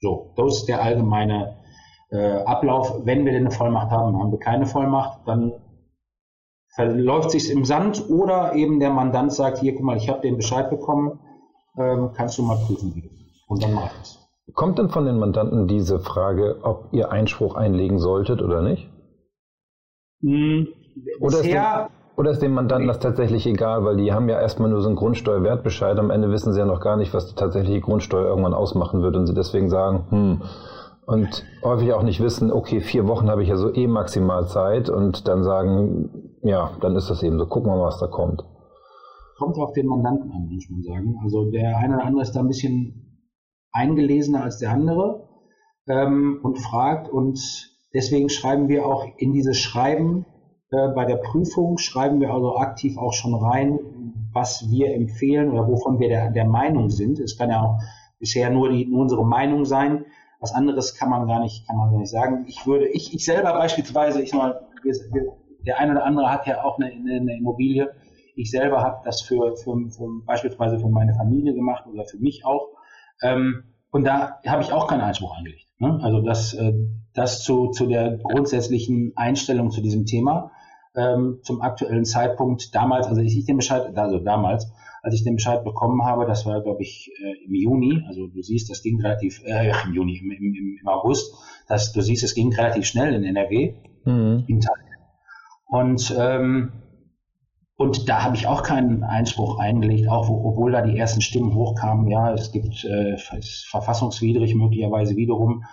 So, 0.01 0.33
das 0.37 0.59
ist 0.59 0.65
der 0.67 0.81
allgemeine 0.81 1.57
äh, 2.11 2.43
Ablauf. 2.43 3.05
Wenn 3.05 3.25
wir 3.25 3.33
denn 3.33 3.47
eine 3.47 3.51
Vollmacht 3.51 3.91
haben, 3.91 4.17
haben 4.17 4.31
wir 4.31 4.39
keine 4.39 4.65
Vollmacht, 4.65 5.27
dann 5.27 5.53
verläuft 6.75 7.31
sich 7.31 7.51
im 7.51 7.65
Sand 7.65 8.09
oder 8.09 8.55
eben 8.55 8.79
der 8.79 8.91
Mandant 8.91 9.33
sagt, 9.33 9.59
hier, 9.59 9.75
guck 9.75 9.83
mal, 9.83 9.97
ich 9.97 10.09
habe 10.09 10.21
den 10.21 10.37
Bescheid 10.37 10.69
bekommen, 10.69 11.19
ähm, 11.77 12.11
kannst 12.15 12.37
du 12.37 12.43
mal 12.43 12.57
prüfen, 12.57 12.93
wie 12.95 13.01
du. 13.01 13.09
Und 13.47 13.63
dann 13.63 13.73
mache 13.73 13.91
ich 13.95 14.01
es. 14.01 14.19
Kommt 14.53 14.79
denn 14.79 14.89
von 14.89 15.05
den 15.05 15.19
Mandanten 15.19 15.67
diese 15.67 15.99
Frage, 15.99 16.57
ob 16.63 16.89
ihr 16.91 17.11
Einspruch 17.11 17.55
einlegen 17.55 17.99
solltet 17.99 18.41
oder 18.41 18.61
nicht? 18.61 18.89
Hm, 20.21 20.67
oder, 21.19 21.37
ist 21.37 21.45
dem, 21.45 21.61
oder 22.17 22.31
ist 22.31 22.41
dem 22.41 22.53
Mandanten 22.53 22.87
das 22.87 22.99
tatsächlich 22.99 23.45
egal, 23.45 23.85
weil 23.85 23.97
die 23.97 24.11
haben 24.11 24.27
ja 24.27 24.39
erstmal 24.39 24.69
nur 24.69 24.81
so 24.81 24.87
einen 24.87 24.97
Grundsteuerwertbescheid, 24.97 25.97
am 25.99 26.09
Ende 26.09 26.31
wissen 26.31 26.51
sie 26.51 26.59
ja 26.59 26.65
noch 26.65 26.81
gar 26.81 26.97
nicht, 26.97 27.13
was 27.13 27.27
die 27.27 27.35
tatsächliche 27.35 27.81
Grundsteuer 27.81 28.25
irgendwann 28.25 28.53
ausmachen 28.53 29.01
wird 29.01 29.15
und 29.15 29.27
sie 29.27 29.35
deswegen 29.35 29.69
sagen, 29.69 30.05
hm, 30.09 30.41
und 31.05 31.43
häufig 31.63 31.93
auch 31.93 32.03
nicht 32.03 32.21
wissen, 32.21 32.51
okay, 32.51 32.81
vier 32.81 33.07
Wochen 33.07 33.29
habe 33.29 33.43
ich 33.43 33.49
ja 33.49 33.55
so 33.55 33.73
eh 33.73 33.87
maximal 33.87 34.47
Zeit 34.47 34.89
und 34.89 35.27
dann 35.27 35.43
sagen, 35.43 36.37
ja, 36.43 36.71
dann 36.81 36.95
ist 36.95 37.09
das 37.09 37.23
eben 37.23 37.39
so, 37.39 37.45
gucken 37.45 37.71
wir 37.71 37.77
mal, 37.77 37.87
was 37.87 37.99
da 37.99 38.07
kommt 38.07 38.43
kommt 39.39 39.57
auf 39.57 39.73
den 39.73 39.87
Mandanten 39.87 40.31
an, 40.31 40.49
muss 40.53 40.69
man 40.69 40.83
sagen. 40.83 41.17
Also 41.23 41.49
der 41.49 41.77
eine 41.77 41.95
oder 41.95 42.05
andere 42.05 42.23
ist 42.23 42.33
da 42.33 42.41
ein 42.41 42.47
bisschen 42.47 43.25
eingelesener 43.71 44.43
als 44.43 44.59
der 44.59 44.71
andere 44.71 45.27
ähm, 45.87 46.39
und 46.43 46.57
fragt 46.57 47.09
und 47.09 47.39
deswegen 47.93 48.29
schreiben 48.29 48.67
wir 48.67 48.85
auch 48.85 49.05
in 49.17 49.31
dieses 49.31 49.57
Schreiben 49.57 50.25
äh, 50.71 50.89
bei 50.89 51.05
der 51.05 51.15
Prüfung, 51.15 51.77
schreiben 51.77 52.19
wir 52.19 52.33
also 52.33 52.57
aktiv 52.57 52.97
auch 52.97 53.13
schon 53.13 53.33
rein, 53.33 53.79
was 54.33 54.69
wir 54.69 54.93
empfehlen 54.93 55.51
oder 55.51 55.67
wovon 55.67 55.99
wir 55.99 56.09
der, 56.09 56.31
der 56.31 56.45
Meinung 56.45 56.89
sind. 56.89 57.19
Es 57.19 57.37
kann 57.37 57.49
ja 57.49 57.61
auch 57.61 57.79
bisher 58.19 58.49
nur, 58.49 58.69
die, 58.69 58.85
nur 58.85 59.01
unsere 59.01 59.25
Meinung 59.25 59.65
sein. 59.65 60.05
Was 60.41 60.53
anderes 60.53 60.95
kann 60.95 61.09
man 61.09 61.27
gar 61.27 61.39
nicht, 61.39 61.65
kann 61.67 61.77
man 61.77 61.91
gar 61.91 61.99
nicht 61.99 62.11
sagen. 62.11 62.45
Ich 62.47 62.67
würde, 62.67 62.87
ich, 62.87 63.13
ich 63.13 63.25
selber 63.25 63.53
beispielsweise, 63.53 64.21
ich 64.21 64.31
sag 64.31 64.37
mal, 64.37 64.61
der 65.65 65.79
eine 65.79 65.93
oder 65.93 66.05
andere 66.05 66.31
hat 66.31 66.45
ja 66.45 66.63
auch 66.63 66.77
eine, 66.79 66.91
eine 66.91 67.37
Immobilie. 67.37 67.89
Ich 68.39 68.51
selber 68.51 68.81
habe 68.81 69.01
das 69.03 69.21
für, 69.21 69.57
für, 69.57 69.75
für, 69.89 70.07
beispielsweise 70.25 70.79
für 70.79 70.87
meine 70.87 71.13
Familie 71.13 71.53
gemacht 71.53 71.85
oder 71.91 72.05
für 72.05 72.17
mich 72.17 72.45
auch. 72.45 72.69
Ähm, 73.21 73.63
und 73.91 74.05
da 74.05 74.39
habe 74.47 74.61
ich 74.61 74.71
auch 74.71 74.87
keinen 74.87 75.01
Einspruch 75.01 75.37
eingelegt. 75.37 75.67
Ne? 75.79 75.99
Also 76.01 76.21
das, 76.21 76.53
äh, 76.53 76.73
das 77.13 77.43
zu, 77.43 77.67
zu 77.67 77.85
der 77.85 78.17
grundsätzlichen 78.17 79.11
Einstellung 79.15 79.71
zu 79.71 79.81
diesem 79.81 80.05
Thema 80.05 80.51
ähm, 80.95 81.39
zum 81.43 81.61
aktuellen 81.61 82.05
Zeitpunkt 82.05 82.73
damals, 82.73 83.07
also 83.07 83.21
ich, 83.21 83.37
ich 83.37 83.45
den 83.45 83.57
Bescheid, 83.57 83.95
also 83.97 84.19
damals, 84.19 84.71
als 85.01 85.15
ich 85.15 85.23
den 85.23 85.35
Bescheid 85.35 85.63
bekommen 85.63 86.03
habe, 86.03 86.25
das 86.25 86.45
war 86.45 86.61
glaube 86.61 86.81
ich 86.81 87.11
äh, 87.21 87.45
im 87.45 87.53
Juni, 87.53 88.03
also 88.07 88.27
du 88.27 88.41
siehst, 88.41 88.69
das 88.69 88.81
ging 88.81 89.01
relativ, 89.01 89.41
äh, 89.43 89.71
im 89.85 89.93
Juni, 89.93 90.17
im, 90.17 90.31
im, 90.31 90.77
im 90.81 90.87
August, 90.87 91.33
das, 91.67 91.91
du 91.91 92.01
siehst, 92.01 92.23
es 92.23 92.35
ging 92.35 92.53
relativ 92.53 92.85
schnell 92.85 93.13
in 93.13 93.23
NRW. 93.23 93.75
Mhm. 94.05 94.45
Und 95.67 96.15
ähm, 96.17 96.71
und 97.79 98.09
da 98.09 98.25
habe 98.25 98.35
ich 98.35 98.45
auch 98.45 98.61
keinen 98.61 99.05
Einspruch 99.05 99.57
eingelegt, 99.57 100.09
auch 100.09 100.27
wo, 100.27 100.49
obwohl 100.49 100.73
da 100.73 100.81
die 100.81 100.97
ersten 100.97 101.21
Stimmen 101.21 101.55
hochkamen, 101.55 102.09
ja, 102.09 102.33
es 102.33 102.51
gibt 102.51 102.83
äh, 102.83 103.13
ist 103.13 103.67
verfassungswidrig 103.69 104.53
möglicherweise 104.53 105.15
wiederum. 105.15 105.63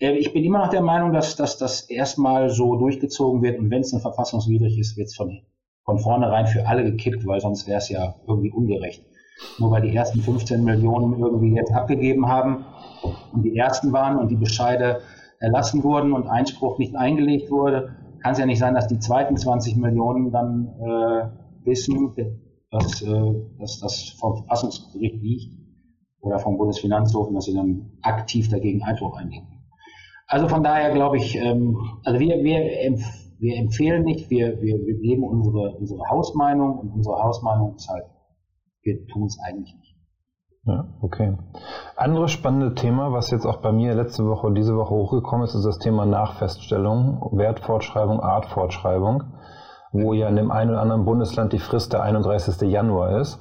Äh, 0.00 0.14
ich 0.14 0.32
bin 0.32 0.42
immer 0.42 0.58
noch 0.58 0.70
der 0.70 0.82
Meinung, 0.82 1.12
dass, 1.12 1.36
dass 1.36 1.58
das 1.58 1.82
erstmal 1.82 2.50
so 2.50 2.74
durchgezogen 2.74 3.42
wird 3.42 3.60
und 3.60 3.70
wenn 3.70 3.82
es 3.82 3.92
dann 3.92 4.00
verfassungswidrig 4.00 4.76
ist, 4.76 4.96
wird 4.96 5.06
es 5.06 5.14
von, 5.14 5.42
von 5.84 6.00
vornherein 6.00 6.48
für 6.48 6.66
alle 6.66 6.82
gekippt, 6.82 7.24
weil 7.28 7.40
sonst 7.40 7.68
wäre 7.68 7.78
es 7.78 7.88
ja 7.88 8.16
irgendwie 8.26 8.50
ungerecht. 8.50 9.04
Nur 9.60 9.70
weil 9.70 9.82
die 9.82 9.94
ersten 9.94 10.20
15 10.20 10.64
Millionen 10.64 11.20
irgendwie 11.20 11.54
jetzt 11.54 11.72
abgegeben 11.72 12.26
haben 12.26 12.64
und 13.32 13.44
die 13.44 13.56
ersten 13.56 13.92
waren 13.92 14.18
und 14.18 14.32
die 14.32 14.36
Bescheide 14.36 15.02
erlassen 15.38 15.84
wurden 15.84 16.12
und 16.12 16.26
Einspruch 16.26 16.78
nicht 16.78 16.96
eingelegt 16.96 17.52
wurde, 17.52 17.94
kann 18.20 18.32
es 18.32 18.38
ja 18.38 18.46
nicht 18.46 18.58
sein, 18.58 18.74
dass 18.74 18.88
die 18.88 18.98
zweiten 18.98 19.36
20 19.36 19.76
Millionen 19.76 20.32
dann 20.32 20.68
äh, 20.80 21.41
wissen, 21.64 22.14
dass, 22.70 23.02
äh, 23.02 23.34
dass 23.58 23.80
das 23.80 24.16
vom 24.18 24.36
Verfassungsgericht 24.36 25.22
liegt 25.22 25.52
oder 26.20 26.38
vom 26.38 26.56
Bundesfinanzhof 26.56 27.28
und 27.28 27.34
dass 27.34 27.44
sie 27.44 27.54
dann 27.54 27.98
aktiv 28.02 28.48
dagegen 28.48 28.82
Einspruch 28.82 29.16
einlegen. 29.16 29.48
Also 30.26 30.48
von 30.48 30.62
daher 30.62 30.92
glaube 30.92 31.18
ich, 31.18 31.36
ähm, 31.36 31.76
also 32.04 32.18
wir, 32.18 32.42
wir, 32.42 32.80
empf 32.86 33.04
wir 33.38 33.56
empfehlen 33.56 34.04
nicht, 34.04 34.30
wir, 34.30 34.62
wir, 34.62 34.78
wir 34.86 34.98
geben 35.00 35.24
unsere, 35.24 35.76
unsere 35.76 36.08
Hausmeinung 36.08 36.78
und 36.78 36.92
unsere 36.92 37.16
Hausmeinung 37.16 37.74
ist 37.74 37.88
halt, 37.88 38.04
wir 38.82 39.04
tun 39.08 39.24
es 39.26 39.36
eigentlich 39.44 39.74
nicht. 39.74 39.96
Ja, 40.64 40.86
okay. 41.00 41.36
Anderes 41.96 42.30
spannende 42.30 42.74
Thema, 42.76 43.12
was 43.12 43.32
jetzt 43.32 43.46
auch 43.46 43.60
bei 43.60 43.72
mir 43.72 43.94
letzte 43.94 44.24
Woche 44.24 44.46
und 44.46 44.54
diese 44.54 44.76
Woche 44.76 44.94
hochgekommen 44.94 45.44
ist, 45.44 45.56
ist 45.56 45.66
das 45.66 45.80
Thema 45.80 46.06
Nachfeststellung, 46.06 47.30
Wertfortschreibung, 47.32 48.20
Artfortschreibung 48.20 49.24
wo 49.92 50.12
ja 50.14 50.28
in 50.28 50.36
dem 50.36 50.50
einen 50.50 50.70
oder 50.70 50.80
anderen 50.80 51.04
Bundesland 51.04 51.52
die 51.52 51.58
Frist 51.58 51.92
der 51.92 52.02
31. 52.02 52.68
Januar 52.68 53.20
ist. 53.20 53.38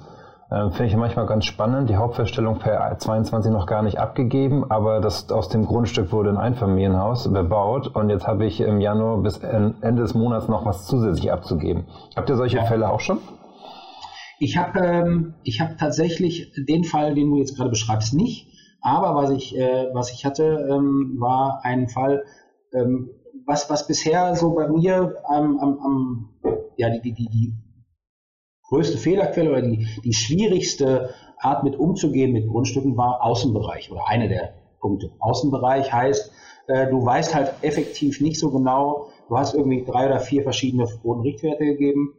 Ähm, 0.51 0.72
Finde 0.72 0.88
ich 0.88 0.98
manchmal 0.98 1.25
ganz 1.25 1.46
spannend. 1.46 1.89
Die 1.89 1.96
Hauptfeststellung 1.96 2.60
per 2.60 2.98
22 2.98 3.51
noch 3.51 3.65
gar 3.65 3.84
nicht 3.84 4.00
abgegeben, 4.00 4.70
aber 4.70 5.00
das 5.00 5.31
aus 5.31 5.48
dem 5.48 5.65
Grundstück 5.65 6.12
wurde 6.12 6.29
ein 6.29 6.38
Einfamilienhaus 6.38 7.31
bebaut 7.31 7.88
und 7.88 8.10
jetzt 8.10 8.27
habe 8.27 8.46
ich 8.46 8.60
im 8.60 8.81
Januar 8.81 9.20
bis 9.20 9.38
Ende 9.38 10.01
des 10.01 10.13
Monats 10.13 10.50
noch 10.50 10.65
was 10.65 10.86
zusätzlich 10.86 11.31
abzugeben. 11.31 11.86
Habt 12.17 12.29
ihr 12.29 12.36
solche 12.36 12.58
ja. 12.58 12.65
Fälle 12.65 12.91
auch 12.91 13.00
schon? 13.00 13.20
Ich 14.39 14.58
habe 14.58 14.79
ähm, 14.79 15.36
hab 15.60 15.77
tatsächlich 15.77 16.51
den 16.67 16.84
Fall, 16.84 17.15
den 17.15 17.29
du 17.29 17.38
jetzt 17.38 17.55
gerade 17.55 17.70
beschreibst, 17.70 18.13
nicht. 18.13 18.48
Aber 18.81 19.15
was 19.15 19.29
ich, 19.29 19.58
äh, 19.58 19.89
was 19.93 20.12
ich 20.12 20.25
hatte, 20.25 20.67
ähm, 20.70 21.15
war 21.20 21.62
ein 21.63 21.88
Fall, 21.88 22.24
ähm, 22.74 23.12
was, 23.45 23.69
was 23.69 23.88
bisher 23.88 24.36
so 24.36 24.53
bei 24.53 24.67
mir 24.67 25.15
am, 25.25 25.60
am, 25.60 25.79
am 25.79 26.29
ja, 26.77 26.89
die, 26.89 27.01
die, 27.01 27.13
die, 27.13 27.53
größte 28.71 28.98
Fehlerquelle 28.98 29.50
oder 29.50 29.62
die, 29.62 29.86
die 30.03 30.13
schwierigste 30.13 31.13
Art 31.38 31.63
mit 31.63 31.75
umzugehen 31.75 32.31
mit 32.31 32.48
Grundstücken 32.48 32.95
war 32.95 33.21
Außenbereich 33.21 33.91
oder 33.91 34.07
eine 34.07 34.29
der 34.29 34.53
Punkte. 34.79 35.12
Außenbereich 35.19 35.91
heißt, 35.91 36.31
äh, 36.67 36.89
du 36.89 37.05
weißt 37.05 37.36
halt 37.36 37.53
effektiv 37.63 38.21
nicht 38.21 38.39
so 38.39 38.50
genau, 38.50 39.10
du 39.27 39.38
hast 39.38 39.55
irgendwie 39.55 39.83
drei 39.83 40.05
oder 40.05 40.19
vier 40.19 40.43
verschiedene 40.43 40.88
Bodenrichtwerte 41.03 41.65
gegeben 41.65 42.13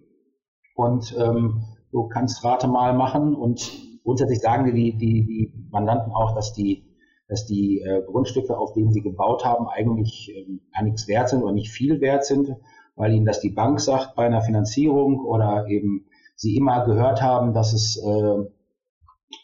und 0.77 1.17
ähm, 1.19 1.65
du 1.91 2.09
kannst 2.09 2.45
Rate 2.45 2.69
mal 2.69 2.93
machen 2.93 3.35
und 3.35 3.73
grundsätzlich 4.05 4.41
sagen 4.41 4.75
die, 4.75 4.97
die, 4.97 5.25
die 5.25 5.69
Mandanten 5.71 6.13
auch, 6.13 6.35
dass 6.35 6.53
die 6.53 6.92
dass 7.33 7.47
die 7.47 7.81
äh, 7.81 8.03
Grundstücke, 8.03 8.59
auf 8.59 8.75
denen 8.75 8.93
sie 8.93 9.01
gebaut 9.01 9.43
haben, 9.43 9.67
eigentlich 9.67 10.31
äh, 10.37 10.45
gar 10.75 10.85
nichts 10.85 11.09
wert 11.09 11.31
sind 11.31 11.43
oder 11.43 11.53
nicht 11.53 11.71
viel 11.71 12.03
wert 12.03 12.27
sind, 12.27 12.55
weil 12.95 13.15
ihnen 13.15 13.25
das 13.25 13.41
die 13.41 13.49
Bank 13.49 13.81
sagt 13.81 14.15
bei 14.15 14.27
einer 14.27 14.43
Finanzierung 14.43 15.25
oder 15.25 15.67
eben 15.67 16.05
sie 16.37 16.57
immer 16.57 16.85
gehört 16.85 17.23
haben, 17.23 17.55
dass 17.55 17.73
es 17.73 17.97
äh, 17.97 18.45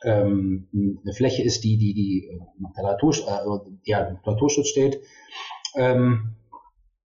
ähm, 0.05 0.69
eine 1.03 1.15
Fläche 1.15 1.43
ist, 1.43 1.65
die, 1.65 1.79
die, 1.79 1.95
die 1.95 2.29
äh, 2.29 2.83
Natur, 2.83 3.15
äh, 3.15 3.71
ja, 3.85 4.19
Naturschutz 4.27 4.69
steht. 4.69 5.01
Ähm, 5.75 6.35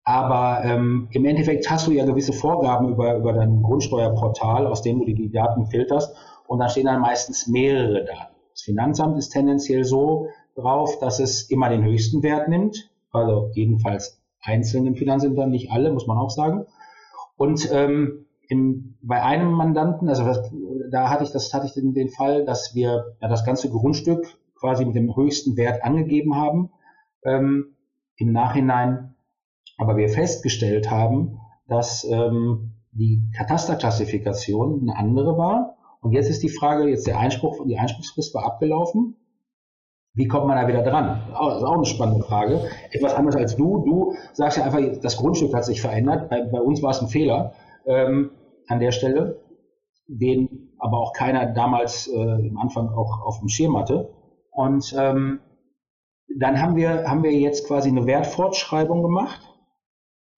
aber 0.02 0.62
ähm, 0.64 1.06
im 1.12 1.24
Endeffekt 1.24 1.70
hast 1.70 1.86
du 1.86 1.92
ja 1.92 2.04
gewisse 2.04 2.32
Vorgaben 2.32 2.88
über, 2.88 3.14
über 3.18 3.34
dein 3.34 3.62
Grundsteuerportal, 3.62 4.66
aus 4.66 4.82
dem 4.82 4.98
du 4.98 5.04
die 5.04 5.30
Daten 5.30 5.66
filterst. 5.66 6.12
Und 6.48 6.58
da 6.58 6.68
stehen 6.68 6.86
dann 6.86 7.02
meistens 7.02 7.46
mehrere 7.46 8.04
Daten. 8.04 8.34
Das 8.50 8.62
Finanzamt 8.62 9.16
ist 9.16 9.28
tendenziell 9.30 9.84
so, 9.84 10.26
drauf, 10.54 10.98
dass 10.98 11.20
es 11.20 11.50
immer 11.50 11.68
den 11.68 11.84
höchsten 11.84 12.22
Wert 12.22 12.48
nimmt, 12.48 12.90
also 13.10 13.50
jedenfalls 13.54 14.20
einzelnen 14.40 14.96
Finanzämtern, 14.96 15.50
nicht 15.50 15.70
alle, 15.70 15.92
muss 15.92 16.06
man 16.06 16.18
auch 16.18 16.30
sagen. 16.30 16.66
Und 17.36 17.70
ähm, 17.72 18.26
in, 18.48 18.96
bei 19.02 19.22
einem 19.22 19.52
Mandanten, 19.52 20.08
also 20.08 20.24
das, 20.24 20.50
da 20.90 21.10
hatte 21.10 21.24
ich 21.24 21.30
das 21.30 21.54
hatte 21.54 21.66
ich 21.66 21.72
den, 21.72 21.94
den 21.94 22.08
Fall, 22.08 22.44
dass 22.44 22.74
wir 22.74 23.16
ja, 23.20 23.28
das 23.28 23.44
ganze 23.44 23.70
Grundstück 23.70 24.26
quasi 24.58 24.84
mit 24.84 24.94
dem 24.94 25.14
höchsten 25.16 25.56
Wert 25.56 25.84
angegeben 25.84 26.36
haben. 26.36 26.70
Ähm, 27.24 27.76
Im 28.16 28.32
Nachhinein 28.32 29.12
aber 29.78 29.96
wir 29.96 30.08
festgestellt 30.08 30.90
haben, 30.90 31.40
dass 31.66 32.04
ähm, 32.04 32.74
die 32.92 33.22
Katasterklassifikation 33.36 34.82
eine 34.82 34.96
andere 34.96 35.36
war. 35.36 35.76
Und 36.00 36.12
jetzt 36.12 36.30
ist 36.30 36.42
die 36.42 36.48
Frage, 36.48 36.88
jetzt 36.88 37.06
der 37.06 37.18
Einspruch, 37.18 37.64
die 37.66 37.78
Einspruchsfrist 37.78 38.34
war 38.34 38.44
abgelaufen. 38.44 39.16
Wie 40.14 40.26
kommt 40.26 40.46
man 40.46 40.56
da 40.56 40.68
wieder 40.68 40.82
dran? 40.82 41.22
Das 41.30 41.56
ist 41.56 41.64
auch 41.64 41.74
eine 41.74 41.86
spannende 41.86 42.22
Frage. 42.22 42.60
Etwas 42.90 43.14
anderes 43.14 43.36
als 43.36 43.56
du. 43.56 43.78
Du 43.78 44.14
sagst 44.34 44.58
ja 44.58 44.64
einfach, 44.64 44.80
das 45.00 45.16
Grundstück 45.16 45.54
hat 45.54 45.64
sich 45.64 45.80
verändert. 45.80 46.28
Bei, 46.28 46.42
bei 46.42 46.60
uns 46.60 46.82
war 46.82 46.90
es 46.90 47.00
ein 47.00 47.08
Fehler 47.08 47.54
ähm, 47.86 48.30
an 48.68 48.80
der 48.80 48.92
Stelle, 48.92 49.40
den 50.06 50.70
aber 50.78 50.98
auch 50.98 51.14
keiner 51.14 51.46
damals 51.46 52.08
äh, 52.08 52.20
am 52.20 52.58
Anfang 52.58 52.88
auch 52.90 53.24
auf 53.24 53.38
dem 53.38 53.48
Schirm 53.48 53.78
hatte. 53.78 54.12
Und 54.50 54.94
ähm, 54.98 55.40
dann 56.38 56.60
haben 56.60 56.76
wir, 56.76 57.08
haben 57.08 57.22
wir 57.22 57.32
jetzt 57.32 57.66
quasi 57.66 57.88
eine 57.88 58.06
Wertfortschreibung 58.06 59.02
gemacht 59.02 59.40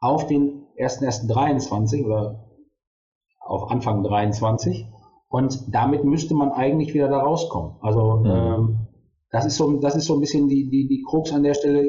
auf 0.01 0.27
den 0.27 0.67
1.1.23 0.79 2.05
oder 2.05 2.45
auf 3.41 3.71
Anfang 3.71 4.05
23. 4.05 4.87
Und 5.29 5.75
damit 5.75 6.05
müsste 6.05 6.35
man 6.35 6.53
eigentlich 6.53 6.95
wieder 6.95 7.09
da 7.09 7.19
rauskommen. 7.19 7.77
Also 7.81 8.19
mhm. 8.19 8.27
ähm, 8.27 8.84
das 9.35 9.47
ist 9.47 9.57
so, 9.57 9.79
das 9.79 9.97
ist 9.97 10.05
so 10.05 10.15
ein 10.15 10.21
bisschen 10.21 10.49
die, 10.49 10.71
die, 10.71 10.87
die 10.87 11.03
Krux 11.03 11.33
an 11.33 11.43
der 11.43 11.55
Stelle. 11.55 11.85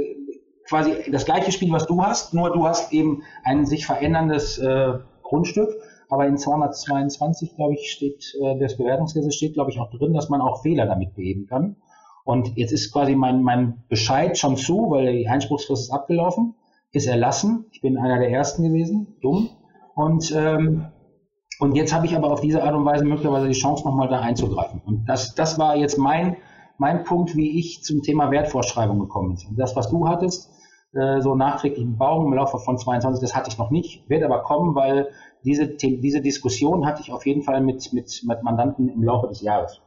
Quasi 0.67 1.11
das 1.11 1.25
gleiche 1.25 1.51
Spiel, 1.51 1.71
was 1.71 1.85
du 1.85 2.01
hast, 2.01 2.33
nur 2.33 2.51
du 2.51 2.65
hast 2.65 2.91
eben 2.91 3.21
ein 3.43 3.67
sich 3.67 3.85
veränderndes 3.85 4.57
äh, 4.57 4.93
Grundstück. 5.21 5.69
Aber 6.09 6.25
in 6.25 6.39
222, 6.39 7.55
glaube 7.55 7.75
ich, 7.75 7.91
steht, 7.91 8.35
äh, 8.41 8.57
das 8.57 8.77
Bewertungsgesetz 8.77 9.35
steht, 9.35 9.53
glaube 9.53 9.69
ich, 9.69 9.79
auch 9.79 9.91
drin, 9.91 10.13
dass 10.13 10.27
man 10.27 10.41
auch 10.41 10.63
Fehler 10.63 10.87
damit 10.87 11.13
beheben 11.13 11.45
kann. 11.45 11.75
Und 12.23 12.57
jetzt 12.57 12.71
ist 12.71 12.91
quasi 12.91 13.13
mein, 13.13 13.43
mein 13.43 13.83
Bescheid 13.89 14.35
schon 14.39 14.57
zu, 14.57 14.89
weil 14.89 15.15
die 15.15 15.27
Einspruchsfrist 15.27 15.83
ist 15.83 15.91
abgelaufen, 15.91 16.55
ist 16.93 17.05
erlassen. 17.05 17.65
Ich 17.73 17.81
bin 17.81 17.99
einer 17.99 18.17
der 18.17 18.31
Ersten 18.31 18.63
gewesen, 18.63 19.17
dumm. 19.21 19.49
Und, 19.93 20.33
ähm, 20.35 20.87
und 21.59 21.75
jetzt 21.75 21.93
habe 21.93 22.07
ich 22.07 22.15
aber 22.15 22.31
auf 22.31 22.41
diese 22.41 22.63
Art 22.63 22.73
und 22.73 22.85
Weise 22.85 23.05
möglicherweise 23.05 23.47
die 23.47 23.53
Chance, 23.53 23.85
nochmal 23.85 24.09
da 24.09 24.21
einzugreifen. 24.21 24.81
Und 24.83 25.05
das, 25.07 25.35
das 25.35 25.59
war 25.59 25.75
jetzt 25.75 25.99
mein 25.99 26.37
mein 26.77 27.03
Punkt, 27.03 27.35
wie 27.35 27.59
ich 27.59 27.83
zum 27.83 28.01
Thema 28.01 28.31
Wertvorschreibung 28.31 28.99
gekommen 28.99 29.35
bin. 29.35 29.55
Das, 29.57 29.75
was 29.75 29.89
du 29.89 30.07
hattest, 30.07 30.49
äh, 30.93 31.21
so 31.21 31.35
nachträglichen 31.35 31.97
Bauung 31.97 32.27
im 32.27 32.33
Laufe 32.33 32.57
von 32.59 32.77
22, 32.77 33.21
das 33.21 33.35
hatte 33.35 33.49
ich 33.49 33.57
noch 33.57 33.69
nicht, 33.69 34.09
wird 34.09 34.23
aber 34.23 34.43
kommen, 34.43 34.75
weil 34.75 35.09
diese, 35.43 35.67
diese 35.67 36.21
Diskussion 36.21 36.85
hatte 36.85 37.01
ich 37.01 37.11
auf 37.11 37.25
jeden 37.25 37.43
Fall 37.43 37.61
mit, 37.61 37.91
mit, 37.93 38.23
mit 38.25 38.43
Mandanten 38.43 38.89
im 38.89 39.03
Laufe 39.03 39.27
des 39.27 39.41
Jahres. 39.41 39.81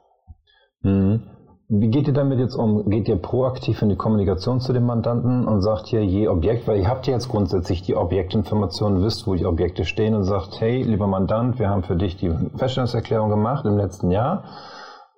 Mhm. 0.83 1.23
Wie 1.71 1.89
geht 1.89 2.07
ihr 2.07 2.15
damit 2.15 2.39
jetzt 2.39 2.55
um? 2.55 2.89
Geht 2.89 3.09
ihr 3.09 3.17
proaktiv 3.17 3.83
in 3.83 3.91
die 3.91 3.97
Kommunikation 3.97 4.61
zu 4.61 4.73
den 4.73 4.87
Mandanten 4.87 5.47
und 5.47 5.61
sagt 5.61 5.89
hier 5.89 6.03
je 6.03 6.29
Objekt, 6.29 6.67
weil 6.67 6.79
ihr 6.79 6.89
habt 6.89 7.07
ja 7.07 7.13
jetzt 7.13 7.29
grundsätzlich 7.29 7.83
die 7.83 7.95
Objektinformationen, 7.95 9.03
wisst, 9.05 9.27
wo 9.27 9.35
die 9.35 9.45
Objekte 9.45 9.85
stehen 9.85 10.15
und 10.15 10.25
sagt, 10.25 10.63
hey, 10.63 10.83
lieber 10.83 11.07
Mandant, 11.07 11.59
wir 11.59 11.69
haben 11.69 11.83
für 11.83 11.97
dich 11.97 12.17
die 12.17 12.31
Feststellungserklärung 12.57 13.29
gemacht 13.29 13.67
im 13.67 13.77
letzten 13.77 14.11
Jahr 14.11 14.45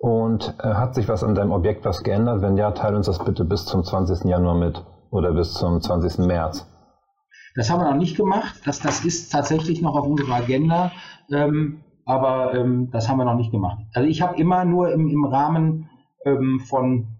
und 0.01 0.55
äh, 0.59 0.73
hat 0.73 0.95
sich 0.95 1.07
was 1.07 1.23
an 1.23 1.35
deinem 1.35 1.51
Objekt 1.51 1.85
was 1.85 2.03
geändert? 2.03 2.41
Wenn 2.41 2.57
ja, 2.57 2.71
teile 2.71 2.97
uns 2.97 3.05
das 3.05 3.23
bitte 3.23 3.45
bis 3.45 3.65
zum 3.65 3.83
20. 3.83 4.27
Januar 4.27 4.55
mit 4.55 4.83
oder 5.11 5.31
bis 5.31 5.53
zum 5.53 5.79
20. 5.79 6.25
März. 6.25 6.67
Das 7.55 7.69
haben 7.69 7.81
wir 7.81 7.89
noch 7.91 7.97
nicht 7.97 8.17
gemacht. 8.17 8.61
Das, 8.65 8.79
das 8.79 9.05
ist 9.05 9.31
tatsächlich 9.31 9.81
noch 9.81 9.95
auf 9.95 10.07
unserer 10.07 10.35
Agenda, 10.35 10.91
ähm, 11.31 11.83
aber 12.05 12.55
ähm, 12.55 12.89
das 12.91 13.07
haben 13.07 13.17
wir 13.17 13.25
noch 13.25 13.35
nicht 13.35 13.51
gemacht. 13.51 13.77
Also 13.93 14.09
ich 14.09 14.23
habe 14.23 14.37
immer 14.37 14.65
nur 14.65 14.91
im, 14.91 15.07
im 15.07 15.25
Rahmen 15.25 15.89
ähm, 16.25 16.61
von 16.67 17.19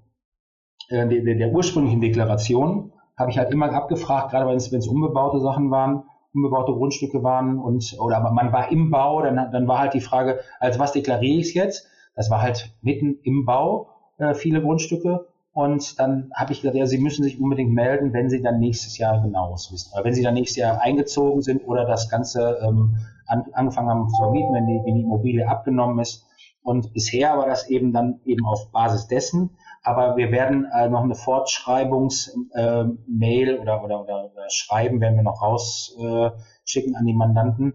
äh, 0.89 1.07
der, 1.07 1.35
der, 1.35 1.49
ursprünglichen 1.49 2.01
Deklaration, 2.01 2.93
habe 3.15 3.29
ich 3.29 3.37
halt 3.37 3.51
immer 3.51 3.71
abgefragt, 3.71 4.31
gerade 4.31 4.47
wenn 4.47 4.55
es, 4.55 4.71
es 4.71 4.87
unbebaute 4.87 5.39
Sachen 5.39 5.69
waren, 5.69 6.03
unbebaute 6.33 6.71
Grundstücke 6.71 7.21
waren 7.21 7.59
und 7.59 7.95
oder 7.99 8.21
man 8.31 8.51
war 8.51 8.71
im 8.71 8.89
Bau, 8.89 9.21
dann, 9.21 9.35
dann 9.35 9.67
war 9.67 9.79
halt 9.79 9.93
die 9.93 10.01
Frage, 10.01 10.39
also 10.59 10.79
was 10.79 10.93
deklariere 10.93 11.39
ich 11.39 11.53
jetzt? 11.53 11.87
Das 12.15 12.29
war 12.29 12.41
halt 12.41 12.73
mitten 12.81 13.19
im 13.23 13.45
Bau, 13.45 13.89
äh, 14.17 14.33
viele 14.33 14.61
Grundstücke. 14.61 15.27
Und 15.53 15.99
dann 15.99 16.31
habe 16.33 16.53
ich 16.53 16.61
gesagt, 16.61 16.77
ja, 16.77 16.85
Sie 16.85 16.97
müssen 16.97 17.23
sich 17.23 17.39
unbedingt 17.39 17.73
melden, 17.73 18.13
wenn 18.13 18.29
Sie 18.29 18.41
dann 18.41 18.59
nächstes 18.59 18.97
Jahr 18.97 19.21
genaues 19.21 19.71
wissen. 19.71 19.91
Oder 19.93 20.05
wenn 20.05 20.13
Sie 20.13 20.23
dann 20.23 20.35
nächstes 20.35 20.57
Jahr 20.57 20.81
eingezogen 20.81 21.41
sind 21.41 21.67
oder 21.67 21.85
das 21.85 22.09
Ganze 22.09 22.59
ähm, 22.61 22.97
an, 23.27 23.45
angefangen 23.53 23.89
haben 23.89 24.09
zu 24.09 24.17
vermieten, 24.17 24.53
wenn 24.53 24.67
die, 24.67 24.81
wenn 24.85 24.95
die 24.95 25.01
Immobilie 25.01 25.47
abgenommen 25.47 25.99
ist. 25.99 26.25
Und 26.63 26.93
bisher 26.93 27.37
war 27.37 27.47
das 27.47 27.69
eben 27.69 27.91
dann 27.91 28.21
eben 28.25 28.45
auf 28.45 28.71
Basis 28.71 29.07
dessen. 29.07 29.57
Aber 29.83 30.15
wir 30.15 30.31
werden 30.31 30.65
äh, 30.65 30.87
noch 30.89 31.03
eine 31.03 31.15
Fortschreibungsmail 31.15 33.49
äh, 33.49 33.59
oder, 33.59 33.83
oder, 33.83 34.03
oder, 34.03 34.31
oder 34.31 34.49
Schreiben 34.49 35.01
werden 35.01 35.15
wir 35.15 35.23
noch 35.23 35.41
rausschicken 35.41 36.93
äh, 36.93 36.97
an 36.97 37.05
die 37.05 37.15
Mandanten, 37.15 37.73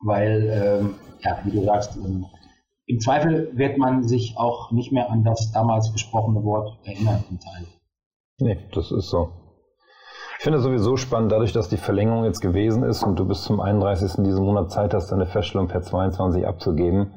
weil, 0.00 0.80
ähm, 0.80 0.94
ja, 1.20 1.38
wie 1.42 1.50
du 1.50 1.64
sagst, 1.64 1.96
ähm, 1.96 2.26
im 2.86 3.00
Zweifel 3.00 3.50
wird 3.56 3.78
man 3.78 4.02
sich 4.02 4.34
auch 4.36 4.70
nicht 4.70 4.92
mehr 4.92 5.10
an 5.10 5.24
das 5.24 5.52
damals 5.52 5.92
gesprochene 5.92 6.42
Wort 6.44 6.78
erinnern 6.84 7.24
im 7.30 7.38
Teil. 7.40 7.66
Nee, 8.38 8.58
das 8.72 8.90
ist 8.90 9.08
so. 9.08 9.30
Ich 10.38 10.44
finde 10.44 10.58
es 10.58 10.64
sowieso 10.64 10.96
spannend, 10.96 11.32
dadurch, 11.32 11.52
dass 11.52 11.68
die 11.68 11.78
Verlängerung 11.78 12.24
jetzt 12.24 12.40
gewesen 12.40 12.82
ist 12.82 13.02
und 13.02 13.18
du 13.18 13.26
bis 13.26 13.42
zum 13.44 13.60
31. 13.60 14.24
diesen 14.24 14.44
Monat 14.44 14.70
Zeit 14.70 14.92
hast, 14.92 15.10
deine 15.10 15.26
Feststellung 15.26 15.68
per 15.68 15.80
22 15.80 16.46
abzugeben 16.46 17.14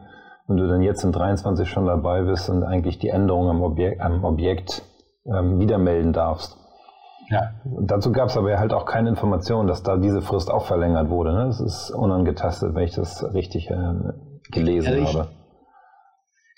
und 0.47 0.57
du 0.57 0.67
dann 0.67 0.81
jetzt 0.81 1.03
in 1.03 1.11
23 1.11 1.67
schon 1.67 1.87
dabei 1.87 2.23
bist 2.23 2.49
und 2.49 2.63
eigentlich 2.63 2.99
die 2.99 3.09
Änderung 3.09 3.49
am 3.49 3.61
Objekt, 3.63 3.99
am 3.99 4.23
Objekt 4.23 4.83
ähm, 5.25 5.59
wieder 5.59 5.77
melden 5.77 6.13
darfst. 6.13 6.57
Ja. 7.29 7.51
Dazu 7.81 8.13
gab 8.13 8.29
es 8.29 8.37
aber 8.37 8.51
ja 8.51 8.59
halt 8.59 8.71
auch 8.71 8.85
keine 8.85 9.09
Information, 9.09 9.67
dass 9.67 9.83
da 9.83 9.97
diese 9.97 10.21
Frist 10.21 10.49
auch 10.49 10.65
verlängert 10.65 11.09
wurde. 11.09 11.33
Ne? 11.33 11.45
Das 11.47 11.59
ist 11.59 11.91
unangetastet, 11.91 12.73
wenn 12.73 12.83
ich 12.83 12.95
das 12.95 13.33
richtig 13.33 13.69
äh, 13.69 13.93
gelesen 14.51 14.93
also 14.93 15.01
ich, 15.01 15.17
habe. 15.17 15.27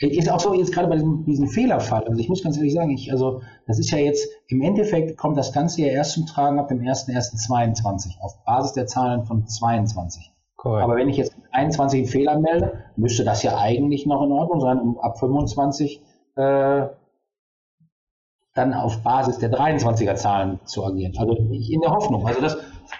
Ist 0.01 0.31
auch 0.31 0.39
so 0.39 0.53
jetzt 0.53 0.71
gerade 0.73 0.87
bei 0.87 0.95
diesem, 0.95 1.25
diesem 1.25 1.47
Fehlerfall. 1.49 2.05
Also 2.05 2.19
ich 2.19 2.29
muss 2.29 2.41
ganz 2.41 2.55
ehrlich 2.55 2.73
sagen, 2.73 2.91
ich, 2.91 3.11
also 3.11 3.41
das 3.67 3.79
ist 3.79 3.91
ja 3.91 3.97
jetzt, 3.97 4.29
im 4.47 4.61
Endeffekt 4.61 5.17
kommt 5.17 5.37
das 5.37 5.51
Ganze 5.51 5.81
ja 5.81 5.87
erst 5.87 6.13
zum 6.13 6.25
Tragen 6.25 6.57
ab 6.57 6.69
dem 6.69 6.79
1.1.22 6.79 8.19
auf 8.21 8.41
Basis 8.45 8.71
der 8.73 8.87
Zahlen 8.87 9.25
von 9.25 9.45
22. 9.45 10.31
Correct. 10.55 10.83
Aber 10.83 10.95
wenn 10.95 11.09
ich 11.09 11.17
jetzt 11.17 11.35
21 11.51 11.99
einen 11.99 12.07
Fehler 12.07 12.39
melde, 12.39 12.83
müsste 12.95 13.25
das 13.25 13.43
ja 13.43 13.57
eigentlich 13.57 14.05
noch 14.05 14.23
in 14.23 14.31
Ordnung 14.31 14.61
sein, 14.61 14.79
um 14.79 14.99
ab 14.99 15.19
25 15.19 16.01
äh, 16.35 16.87
dann 18.53 18.73
auf 18.73 19.03
Basis 19.03 19.39
der 19.39 19.51
23er 19.51 20.15
Zahlen 20.15 20.59
zu 20.63 20.85
agieren. 20.85 21.13
Also 21.17 21.33
in 21.33 21.81
der 21.81 21.91
Hoffnung. 21.91 22.25
Also 22.25 22.39
das, 22.39 22.57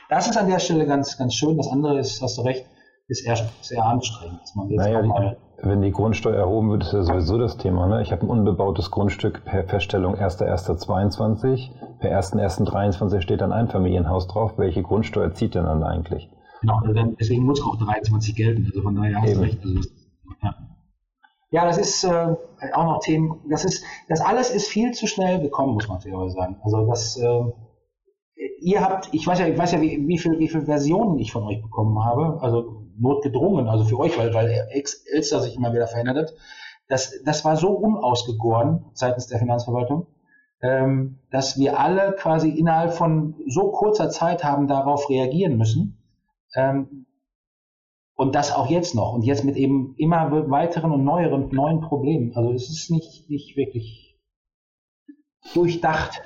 das 0.09 0.27
ist 0.29 0.37
an 0.37 0.49
der 0.49 0.59
Stelle 0.59 0.85
ganz, 0.85 1.17
ganz 1.17 1.33
schön. 1.33 1.55
Das 1.57 1.69
andere 1.69 1.99
ist, 1.99 2.21
hast 2.21 2.37
du 2.37 2.41
recht, 2.41 2.65
ist 3.09 3.25
sehr 3.61 3.85
anstrengend. 3.85 4.41
Dass 4.41 4.55
man 4.55 4.69
jetzt 4.69 4.79
naja, 4.79 5.01
mal 5.01 5.37
wenn 5.61 5.81
die 5.81 5.91
Grundsteuer 5.91 6.37
erhoben 6.37 6.69
wird, 6.69 6.83
ist 6.83 6.93
ja 6.93 7.03
sowieso 7.03 7.37
das 7.37 7.57
Thema. 7.57 7.87
Ne? 7.87 8.01
Ich 8.01 8.11
habe 8.11 8.25
ein 8.25 8.29
unbebautes 8.29 8.91
Grundstück 8.91 9.43
per 9.43 9.65
Feststellung 9.65 10.15
1.1.22. 10.15 11.71
Per 11.99 12.19
1.1.23 12.19 13.21
steht 13.21 13.41
dann 13.41 13.51
ein 13.51 13.67
Familienhaus 13.67 14.27
drauf. 14.27 14.57
Welche 14.57 14.83
Grundsteuer 14.83 15.33
zieht 15.33 15.55
denn 15.55 15.65
dann 15.65 15.83
eigentlich? 15.83 16.29
Genau, 16.61 16.79
also 16.81 16.93
deswegen 17.19 17.43
muss 17.45 17.61
auch 17.61 17.77
23 17.77 18.35
gelten. 18.35 18.65
Also 18.65 18.81
von 18.81 18.95
daher 18.95 19.21
hast 19.21 19.35
du 19.35 19.41
recht. 19.41 19.59
Also, 19.63 19.79
ja. 20.43 20.55
ja. 21.51 21.65
das 21.65 21.77
ist 21.77 22.03
äh, 22.05 22.36
auch 22.73 22.86
noch 22.86 22.99
Themen. 22.99 23.41
Das 23.49 23.65
ist, 23.65 23.84
das 24.07 24.21
alles 24.21 24.51
ist 24.51 24.67
viel 24.67 24.91
zu 24.91 25.07
schnell 25.07 25.41
gekommen, 25.41 25.73
muss 25.73 25.88
man 25.89 25.99
fairerweise 25.99 26.36
sagen. 26.36 26.57
Also 26.63 26.86
das, 26.86 27.17
äh, 27.17 27.41
ihr 28.62 28.81
habt, 28.81 29.10
ich 29.13 29.27
weiß 29.27 29.39
ja, 29.39 29.47
ich 29.47 29.57
weiß 29.57 29.73
ja, 29.73 29.81
wie, 29.81 30.07
wie 30.07 30.17
viele 30.17 30.39
wie 30.39 30.47
viel 30.47 30.62
Versionen 30.62 31.19
ich 31.19 31.34
von 31.34 31.43
euch 31.43 31.62
bekommen 31.62 32.03
habe. 32.03 32.41
Also 32.41 32.78
notgedrungen, 32.99 33.67
also 33.67 33.85
für 33.85 33.99
euch, 33.99 34.17
weil, 34.17 34.33
weil 34.33 34.67
Elster 35.13 35.41
sich 35.41 35.55
immer 35.55 35.73
wieder 35.73 35.88
verändert 35.88 36.17
hat. 36.17 36.33
Das, 36.88 37.21
das 37.23 37.45
war 37.45 37.55
so 37.55 37.69
unausgegoren 37.69 38.85
seitens 38.93 39.27
der 39.27 39.39
Finanzverwaltung, 39.39 40.07
ähm, 40.62 41.19
dass 41.31 41.57
wir 41.57 41.79
alle 41.79 42.13
quasi 42.13 42.49
innerhalb 42.49 42.93
von 42.93 43.35
so 43.47 43.71
kurzer 43.71 44.09
Zeit 44.09 44.43
haben 44.43 44.67
darauf 44.67 45.09
reagieren 45.09 45.57
müssen. 45.57 46.03
Ähm, 46.55 47.05
und 48.15 48.35
das 48.35 48.51
auch 48.51 48.69
jetzt 48.69 48.95
noch. 48.95 49.13
Und 49.13 49.23
jetzt 49.23 49.45
mit 49.45 49.55
eben 49.55 49.95
immer 49.97 50.49
weiteren 50.49 50.91
und 50.91 51.05
neueren, 51.05 51.47
neuen 51.55 51.79
Problemen. 51.79 52.35
Also 52.35 52.51
es 52.51 52.69
ist 52.69 52.91
nicht, 52.91 53.29
nicht 53.29 53.55
wirklich 53.55 54.19
durchdacht. 55.53 56.21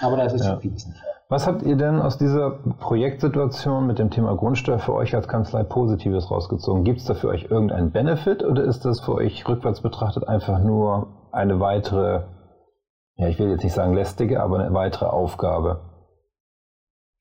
Aber 0.00 0.16
das 0.16 0.32
ist 0.32 0.46
ja. 0.46 0.58
vieles 0.58 0.86
nicht. 0.86 1.02
Was 1.30 1.46
habt 1.46 1.62
ihr 1.62 1.76
denn 1.76 2.00
aus 2.00 2.16
dieser 2.16 2.50
Projektsituation 2.50 3.86
mit 3.86 3.98
dem 3.98 4.10
Thema 4.10 4.34
Grundsteuer 4.34 4.78
für 4.78 4.94
euch 4.94 5.14
als 5.14 5.28
Kanzlei 5.28 5.62
Positives 5.62 6.30
rausgezogen? 6.30 6.84
Gibt 6.84 7.00
es 7.00 7.04
da 7.04 7.12
für 7.12 7.28
euch 7.28 7.50
irgendeinen 7.50 7.92
Benefit 7.92 8.42
oder 8.42 8.64
ist 8.64 8.86
das 8.86 9.00
für 9.00 9.14
euch 9.16 9.46
rückwärts 9.46 9.82
betrachtet 9.82 10.26
einfach 10.26 10.58
nur 10.58 11.28
eine 11.30 11.60
weitere, 11.60 12.22
ja, 13.16 13.28
ich 13.28 13.38
will 13.38 13.50
jetzt 13.50 13.62
nicht 13.62 13.74
sagen 13.74 13.92
lästige, 13.92 14.42
aber 14.42 14.58
eine 14.58 14.72
weitere 14.72 15.04
Aufgabe? 15.04 15.82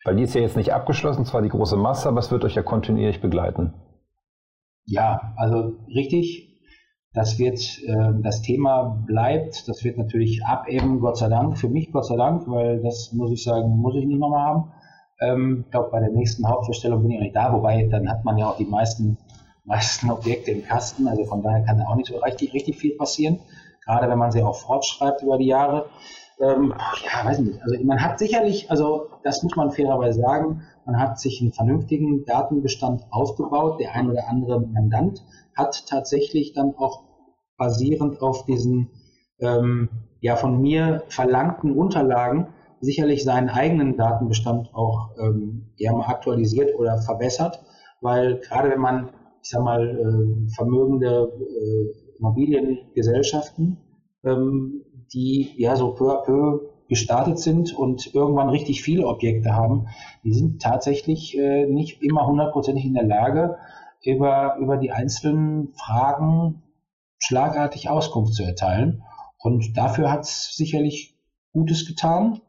Weil 0.05 0.15
die 0.15 0.23
ist 0.23 0.35
ja 0.35 0.39
jetzt 0.39 0.55
nicht 0.55 0.73
abgeschlossen, 0.73 1.25
zwar 1.25 1.41
die 1.41 1.49
große 1.49 1.75
Masse, 1.75 2.07
aber 2.07 2.19
es 2.19 2.31
wird 2.31 2.45
euch 2.45 2.55
ja 2.55 2.63
kontinuierlich 2.63 3.19
begleiten. 3.19 3.73
Ja, 4.85 5.33
also 5.35 5.73
richtig. 5.93 6.46
Das 7.17 7.39
wird, 7.39 7.59
äh, 7.87 8.21
das 8.21 8.43
Thema 8.43 8.95
bleibt, 9.07 9.67
das 9.67 9.83
wird 9.83 9.97
natürlich 9.97 10.45
abebben, 10.45 10.99
Gott 10.99 11.17
sei 11.17 11.29
Dank, 11.29 11.57
für 11.57 11.67
mich 11.67 11.91
Gott 11.91 12.05
sei 12.05 12.15
Dank, 12.15 12.43
weil 12.45 12.79
das 12.83 13.11
muss 13.11 13.31
ich 13.31 13.43
sagen, 13.43 13.69
muss 13.69 13.95
ich 13.95 14.05
nicht 14.05 14.19
nochmal 14.19 14.45
haben. 14.45 14.71
Ähm, 15.19 15.63
ich 15.65 15.71
glaube, 15.71 15.89
bei 15.89 15.99
der 15.99 16.11
nächsten 16.11 16.47
Hauptverstellung 16.47 17.01
bin 17.01 17.09
ich 17.09 17.17
auch 17.17 17.23
nicht 17.23 17.35
da, 17.35 17.51
wobei 17.53 17.87
dann 17.87 18.07
hat 18.07 18.23
man 18.23 18.37
ja 18.37 18.47
auch 18.47 18.57
die 18.57 18.65
meisten, 18.65 19.17
meisten 19.65 20.11
Objekte 20.11 20.51
im 20.51 20.63
Kasten, 20.63 21.07
also 21.07 21.25
von 21.25 21.41
daher 21.41 21.63
kann 21.63 21.79
da 21.79 21.85
auch 21.85 21.95
nicht 21.95 22.07
so 22.07 22.17
richtig, 22.19 22.53
richtig 22.53 22.77
viel 22.77 22.95
passieren, 22.95 23.39
gerade 23.83 24.07
wenn 24.07 24.19
man 24.19 24.31
sie 24.31 24.43
auch 24.43 24.55
fortschreibt 24.55 25.23
über 25.23 25.39
die 25.39 25.47
Jahre. 25.47 25.87
Ähm, 26.39 26.71
ja, 27.03 27.25
weiß 27.25 27.39
nicht. 27.39 27.59
Also 27.63 27.83
man 27.83 27.99
hat 27.99 28.19
sicherlich, 28.19 28.69
also 28.69 29.07
das 29.23 29.41
muss 29.41 29.55
man 29.55 29.71
fairerweise 29.71 30.21
sagen, 30.21 30.61
man 30.85 30.99
hat 30.99 31.19
sich 31.19 31.41
einen 31.41 31.51
vernünftigen 31.51 32.25
Datenbestand 32.25 33.07
aufgebaut. 33.09 33.79
Der 33.79 33.95
ein 33.95 34.07
oder 34.07 34.29
andere 34.29 34.61
Mandant 34.61 35.25
hat 35.55 35.87
tatsächlich 35.87 36.53
dann 36.53 36.75
auch 36.77 37.06
basierend 37.57 38.21
auf 38.21 38.45
diesen 38.45 38.89
ähm, 39.39 39.89
ja 40.21 40.35
von 40.35 40.61
mir 40.61 41.03
verlangten 41.09 41.71
Unterlagen 41.71 42.47
sicherlich 42.79 43.23
seinen 43.23 43.49
eigenen 43.49 43.97
Datenbestand 43.97 44.73
auch 44.73 45.11
ähm, 45.19 45.69
eher 45.77 45.93
mal 45.93 46.07
aktualisiert 46.07 46.77
oder 46.77 46.99
verbessert, 46.99 47.63
weil 48.01 48.39
gerade 48.39 48.69
wenn 48.69 48.79
man, 48.79 49.09
ich 49.41 49.49
sag 49.49 49.63
mal, 49.63 49.89
äh, 49.89 50.49
vermögende 50.55 51.31
äh, 51.39 52.17
Immobiliengesellschaften, 52.19 53.77
ähm, 54.23 54.83
die 55.13 55.53
ja 55.57 55.75
so 55.75 55.93
peu 55.93 56.11
à 56.11 56.23
peu 56.23 56.59
gestartet 56.89 57.39
sind 57.39 57.77
und 57.77 58.13
irgendwann 58.13 58.49
richtig 58.49 58.81
viele 58.81 59.07
Objekte 59.07 59.55
haben, 59.55 59.87
die 60.23 60.33
sind 60.33 60.61
tatsächlich 60.61 61.37
äh, 61.37 61.65
nicht 61.65 62.01
immer 62.01 62.27
hundertprozentig 62.27 62.85
in 62.85 62.93
der 62.93 63.05
Lage, 63.05 63.57
über, 64.03 64.57
über 64.59 64.77
die 64.77 64.91
einzelnen 64.91 65.73
Fragen 65.73 66.63
schlagartig 67.19 67.89
Auskunft 67.89 68.33
zu 68.33 68.43
erteilen. 68.43 69.03
Und 69.37 69.77
dafür 69.77 70.11
hat 70.11 70.21
es 70.21 70.55
sicherlich 70.55 71.15
Gutes 71.53 71.85
getan. 71.87 72.41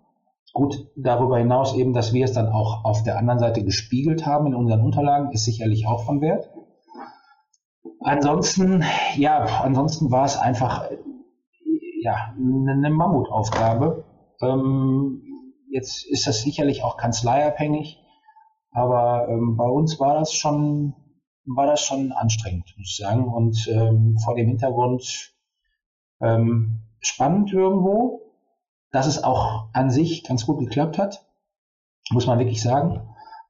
Gut, 0.53 0.89
darüber 0.97 1.39
hinaus 1.39 1.75
eben, 1.75 1.93
dass 1.93 2.13
wir 2.13 2.25
es 2.25 2.33
dann 2.33 2.49
auch 2.49 2.85
auf 2.85 3.03
der 3.03 3.19
anderen 3.19 3.39
Seite 3.39 3.63
gespiegelt 3.63 4.27
haben 4.27 4.47
in 4.47 4.55
unseren 4.55 4.81
Unterlagen, 4.81 5.31
ist 5.33 5.45
sicherlich 5.45 5.87
auch 5.87 6.05
von 6.05 6.21
Wert. 6.21 6.51
Ansonsten, 8.01 8.85
ja, 9.17 9.45
ansonsten 9.63 10.11
war 10.11 10.25
es 10.25 10.37
einfach 10.37 10.89
ja, 12.01 12.35
eine 12.37 12.91
Mammutaufgabe. 12.91 14.05
Ähm, 14.41 15.23
jetzt 15.71 16.07
ist 16.07 16.27
das 16.27 16.41
sicherlich 16.43 16.85
auch 16.85 16.97
kanzleiabhängig, 16.97 18.01
aber 18.71 19.29
ähm, 19.29 19.57
bei 19.57 19.67
uns 19.67 19.99
war 20.01 20.15
das 20.15 20.33
schon 20.33 20.95
war 21.55 21.67
das 21.67 21.81
schon 21.81 22.13
anstrengend, 22.13 22.75
muss 22.77 22.91
ich 22.91 22.97
sagen. 22.97 23.25
Und 23.25 23.69
ähm, 23.69 24.19
vor 24.25 24.35
dem 24.35 24.49
Hintergrund 24.49 25.33
ähm, 26.21 26.81
spannend 27.01 27.53
irgendwo, 27.53 28.23
dass 28.91 29.07
es 29.07 29.23
auch 29.23 29.69
an 29.73 29.91
sich 29.91 30.25
ganz 30.25 30.47
gut 30.47 30.59
geklappt 30.59 30.99
hat, 30.99 31.25
muss 32.11 32.27
man 32.27 32.39
wirklich 32.39 32.63
sagen. 32.63 33.01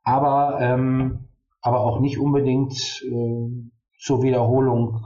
Aber, 0.03 0.61
ähm, 0.61 1.29
aber 1.61 1.81
auch 1.81 2.01
nicht 2.01 2.19
unbedingt 2.19 3.03
äh, 3.05 3.71
zur 3.99 4.23
Wiederholung, 4.23 5.05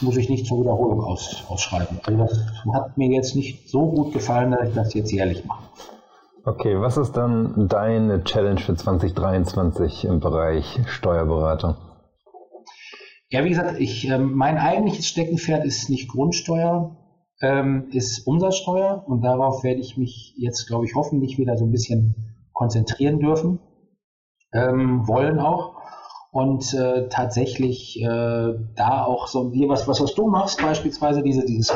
muss 0.00 0.16
ich 0.16 0.28
nicht 0.28 0.46
zur 0.46 0.60
Wiederholung 0.60 1.00
aus, 1.02 1.44
ausschreiben. 1.48 2.00
Also 2.04 2.24
das 2.24 2.38
hat 2.72 2.98
mir 2.98 3.08
jetzt 3.08 3.36
nicht 3.36 3.68
so 3.68 3.90
gut 3.90 4.12
gefallen, 4.12 4.50
dass 4.50 4.68
ich 4.68 4.74
das 4.74 4.94
jetzt 4.94 5.12
jährlich 5.12 5.44
mache. 5.44 5.64
Okay, 6.46 6.78
was 6.78 6.98
ist 6.98 7.12
dann 7.12 7.68
deine 7.68 8.22
Challenge 8.22 8.60
für 8.60 8.74
2023 8.74 10.04
im 10.04 10.20
Bereich 10.20 10.78
Steuerberatung? 10.88 11.76
Ja, 13.30 13.44
wie 13.44 13.48
gesagt, 13.48 13.80
ich, 13.80 14.10
äh, 14.10 14.18
mein 14.18 14.58
eigentliches 14.58 15.06
Steckenpferd 15.06 15.64
ist 15.64 15.88
nicht 15.88 16.10
Grundsteuer, 16.10 16.96
ähm, 17.40 17.88
ist 17.92 18.26
Umsatzsteuer 18.26 19.04
und 19.06 19.22
darauf 19.22 19.64
werde 19.64 19.80
ich 19.80 19.96
mich 19.96 20.34
jetzt, 20.36 20.66
glaube 20.66 20.84
ich, 20.84 20.94
hoffentlich 20.94 21.38
wieder 21.38 21.56
so 21.56 21.64
ein 21.64 21.72
bisschen 21.72 22.36
konzentrieren 22.52 23.20
dürfen, 23.20 23.58
ähm, 24.52 25.08
wollen 25.08 25.38
auch 25.38 25.76
und 26.30 26.74
äh, 26.74 27.08
tatsächlich 27.08 28.02
äh, 28.02 28.52
da 28.76 29.04
auch 29.06 29.28
so 29.28 29.50
was, 29.50 29.88
was, 29.88 30.00
was 30.02 30.14
du 30.14 30.28
machst, 30.28 30.60
beispielsweise 30.60 31.22
diese, 31.22 31.46
dieses 31.46 31.72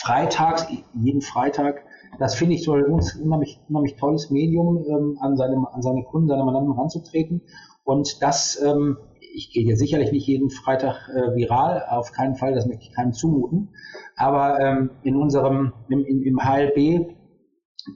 Freitags, 0.00 0.66
jeden 0.94 1.20
Freitag, 1.20 1.84
das 2.18 2.34
finde 2.34 2.54
ich 2.54 2.64
so 2.64 2.72
ein 2.72 2.84
unheimlich, 2.84 3.60
unheimlich 3.68 3.96
tolles 3.96 4.30
Medium, 4.30 4.84
ähm, 4.88 5.18
an, 5.20 5.36
seine, 5.36 5.56
an 5.72 5.82
seine 5.82 6.04
Kunden, 6.04 6.28
seine 6.28 6.42
Mandanten 6.44 6.72
ranzutreten. 6.72 7.42
Und 7.84 8.22
das, 8.22 8.60
ähm, 8.62 8.96
ich 9.20 9.52
gehe 9.52 9.66
jetzt 9.66 9.78
sicherlich 9.78 10.10
nicht 10.10 10.26
jeden 10.26 10.48
Freitag 10.48 11.08
äh, 11.14 11.34
viral, 11.34 11.84
auf 11.88 12.12
keinen 12.12 12.34
Fall, 12.34 12.54
das 12.54 12.66
möchte 12.66 12.84
ich 12.84 12.94
keinem 12.94 13.12
zumuten. 13.12 13.74
Aber 14.16 14.58
ähm, 14.58 14.90
in 15.02 15.16
unserem, 15.16 15.74
im, 15.88 16.04
im, 16.04 16.22
im 16.22 16.40
HLB 16.40 17.14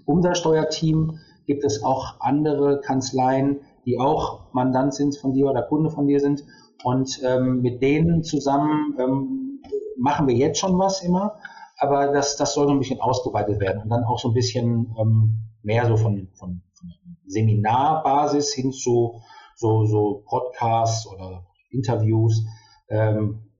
Umsatzsteuerteam 0.04 1.18
gibt 1.46 1.64
es 1.64 1.82
auch 1.82 2.20
andere 2.20 2.80
Kanzleien, 2.80 3.60
die 3.86 3.98
auch 3.98 4.52
Mandant 4.52 4.94
sind 4.94 5.16
von 5.16 5.32
dir 5.32 5.46
oder 5.46 5.62
Kunde 5.62 5.90
von 5.90 6.06
dir 6.06 6.20
sind. 6.20 6.44
Und 6.82 7.20
ähm, 7.24 7.62
mit 7.62 7.82
denen 7.82 8.22
zusammen 8.24 8.94
ähm, 8.98 9.60
machen 9.96 10.28
wir 10.28 10.34
jetzt 10.34 10.58
schon 10.58 10.78
was 10.78 11.02
immer, 11.02 11.38
aber 11.78 12.12
das, 12.12 12.36
das 12.36 12.54
soll 12.54 12.66
so 12.66 12.72
ein 12.72 12.78
bisschen 12.78 13.00
ausgeweitet 13.00 13.60
werden 13.60 13.82
und 13.82 13.90
dann 13.90 14.04
auch 14.04 14.18
so 14.18 14.28
ein 14.28 14.34
bisschen 14.34 14.94
ähm, 14.98 15.40
mehr 15.62 15.86
so 15.86 15.96
von, 15.96 16.28
von, 16.34 16.62
von 16.74 16.92
Seminarbasis 17.26 18.52
hin 18.52 18.72
zu 18.72 19.20
so, 19.56 19.84
so 19.86 20.24
Podcasts 20.26 21.06
oder 21.06 21.46
Interviews 21.70 22.44
ähm, 22.88 23.50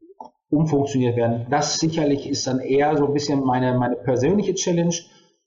umfunktioniert 0.50 1.16
werden. 1.16 1.46
Das 1.50 1.78
sicherlich 1.78 2.28
ist 2.28 2.46
dann 2.46 2.60
eher 2.60 2.96
so 2.96 3.06
ein 3.06 3.12
bisschen 3.12 3.44
meine, 3.44 3.76
meine 3.78 3.96
persönliche 3.96 4.54
Challenge. 4.54 4.94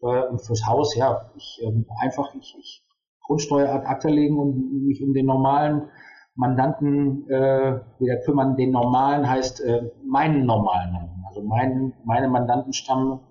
Äh, 0.02 0.38
fürs 0.38 0.66
Haus, 0.68 0.96
ja, 0.96 1.32
ich 1.36 1.60
ähm, 1.64 1.86
einfach, 2.00 2.34
ich, 2.36 2.56
ich 2.60 2.84
Grundsteuer 3.26 3.70
ad 3.70 3.86
acta 3.86 4.10
legen 4.10 4.38
und 4.38 4.86
mich 4.86 5.04
um 5.04 5.14
den 5.14 5.26
normalen 5.26 5.90
Mandanten 6.36 7.30
äh, 7.30 7.82
wieder 8.00 8.18
kümmern. 8.24 8.56
Den 8.56 8.72
normalen 8.72 9.30
heißt 9.30 9.62
äh, 9.62 9.92
meinen 10.06 10.46
normalen, 10.46 11.17
also 11.38 11.48
mein, 11.48 11.94
meine 12.06 12.28
Mandantenstamm, 12.30 13.22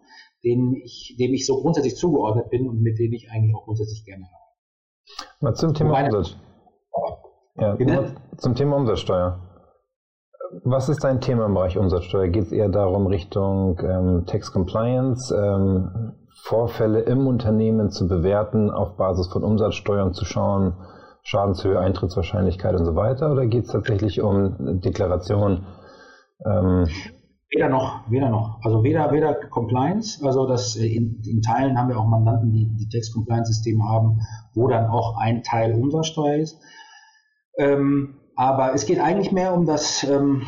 dem 0.45 0.75
ich, 0.75 1.17
dem 1.19 1.35
ich 1.35 1.47
so 1.47 1.61
grundsätzlich 1.61 1.97
zugeordnet 1.97 2.51
bin 2.51 2.69
und 2.69 2.81
mit 2.81 2.99
dem 2.99 3.13
ich 3.13 3.29
eigentlich 3.31 3.55
auch 3.55 3.65
grundsätzlich 3.65 4.05
gerne 4.05 4.25
habe. 4.25 5.35
Mal 5.41 5.55
zum 5.55 5.75
Thema 5.75 5.91
Meine, 5.91 6.17
Umsatz. 6.17 6.37
Ja, 7.57 7.77
zum 8.37 8.55
Thema 8.55 8.77
Umsatzsteuer. 8.77 9.41
Was 10.65 10.89
ist 10.89 11.03
dein 11.03 11.21
Thema 11.21 11.47
im 11.47 11.55
Bereich 11.55 11.77
Umsatzsteuer? 11.77 12.29
Geht 12.29 12.45
es 12.45 12.53
eher 12.53 12.69
darum, 12.69 13.07
Richtung 13.07 13.81
ähm, 13.83 14.25
Tax 14.27 14.53
Compliance, 14.53 15.35
ähm, 15.35 16.13
Vorfälle 16.43 17.01
im 17.01 17.27
Unternehmen 17.27 17.91
zu 17.91 18.07
bewerten, 18.07 18.71
auf 18.71 18.97
Basis 18.97 19.29
von 19.33 19.43
Umsatzsteuern 19.43 20.13
zu 20.13 20.25
schauen, 20.25 20.75
Schadenshöhe, 21.23 21.79
Eintrittswahrscheinlichkeit 21.79 22.79
und 22.79 22.85
so 22.85 22.95
weiter? 22.95 23.33
Oder 23.33 23.47
geht 23.47 23.65
es 23.65 23.73
tatsächlich 23.73 24.21
um 24.21 24.81
Deklaration? 24.81 25.67
Ähm 26.45 26.87
weder 27.51 27.69
noch, 27.69 28.11
weder 28.11 28.29
noch. 28.29 28.59
Also 28.63 28.83
weder, 28.83 29.13
weder 29.13 29.35
Compliance, 29.35 30.25
also 30.25 30.47
das 30.47 30.77
äh, 30.77 30.87
in, 30.87 31.23
in 31.25 31.43
Teilen 31.43 31.79
haben 31.79 31.89
wir 31.89 31.99
auch 31.99 32.07
Mandanten, 32.07 32.53
die, 32.53 32.75
die 32.77 32.89
Tax-Compliance-Systeme 32.89 33.85
haben, 33.85 34.21
wo 34.55 34.69
dann 34.69 34.87
auch 34.87 35.17
ein 35.19 35.43
Teil 35.43 35.75
Umsatzsteuer 35.75 36.37
ist. 36.37 36.59
Ähm, 37.59 38.17
aber 38.35 38.75
es 38.75 38.87
geht 38.87 39.01
eigentlich 39.01 39.33
mehr 39.33 39.55
um 39.55 39.67
das, 39.67 40.05
ähm, 40.05 40.43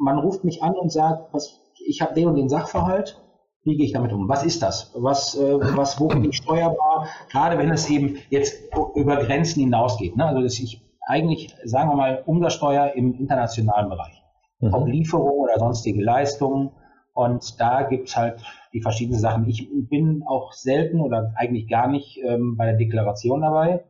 man 0.00 0.18
ruft 0.18 0.44
mich 0.44 0.62
an 0.62 0.74
und 0.74 0.90
sagt, 0.90 1.32
was, 1.32 1.60
ich 1.86 2.00
habe 2.00 2.14
den 2.14 2.28
und 2.28 2.36
den 2.36 2.48
Sachverhalt 2.48 3.20
wie 3.66 3.76
gehe 3.76 3.84
ich 3.86 3.92
damit 3.92 4.12
um? 4.12 4.28
Was 4.28 4.44
ist 4.44 4.62
das? 4.62 4.92
Was, 4.94 5.36
äh, 5.36 5.58
was 5.76 5.98
wo 5.98 6.06
bin 6.06 6.24
ich 6.24 6.36
steuerbar? 6.36 7.08
Gerade 7.30 7.58
wenn 7.58 7.70
es 7.70 7.90
eben 7.90 8.18
jetzt 8.30 8.62
über 8.94 9.16
Grenzen 9.16 9.60
hinausgeht. 9.60 10.16
Ne? 10.16 10.24
Also 10.24 10.40
dass 10.40 10.58
ich 10.60 10.82
eigentlich, 11.08 11.54
sagen 11.64 11.90
wir 11.90 11.96
mal, 11.96 12.22
Umsatzsteuer 12.26 12.92
im 12.94 13.14
internationalen 13.14 13.88
Bereich. 13.88 14.22
Mhm. 14.60 14.74
Ob 14.74 14.86
Lieferung 14.86 15.40
oder 15.40 15.58
sonstige 15.58 16.02
Leistungen. 16.02 16.70
Und 17.12 17.60
da 17.60 17.82
gibt 17.82 18.08
es 18.08 18.16
halt 18.16 18.42
die 18.72 18.82
verschiedenen 18.82 19.18
Sachen. 19.18 19.48
Ich 19.48 19.68
bin 19.88 20.22
auch 20.26 20.52
selten 20.52 21.00
oder 21.00 21.32
eigentlich 21.36 21.68
gar 21.68 21.88
nicht 21.88 22.18
ähm, 22.24 22.56
bei 22.56 22.66
der 22.66 22.76
Deklaration 22.76 23.40
dabei. 23.40 23.84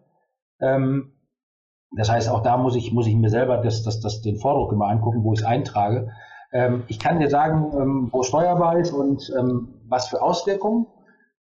Ähm, 0.60 1.12
das 1.96 2.10
heißt, 2.10 2.28
auch 2.28 2.42
da 2.42 2.56
muss 2.56 2.76
ich, 2.76 2.92
muss 2.92 3.06
ich 3.06 3.16
mir 3.16 3.30
selber 3.30 3.58
das, 3.58 3.82
das, 3.82 4.00
das, 4.00 4.20
den 4.22 4.38
Vordruck 4.38 4.72
immer 4.72 4.86
angucken, 4.86 5.24
wo 5.24 5.32
ich 5.32 5.40
es 5.40 5.44
eintrage. 5.44 6.12
Ähm, 6.52 6.84
ich 6.88 6.98
kann 6.98 7.18
dir 7.18 7.30
sagen, 7.30 7.72
ähm, 7.76 8.08
wo 8.12 8.22
steuerbar 8.22 8.78
ist 8.78 8.92
und 8.92 9.32
ähm, 9.36 9.80
was 9.88 10.08
für 10.08 10.22
Auswirkungen. 10.22 10.86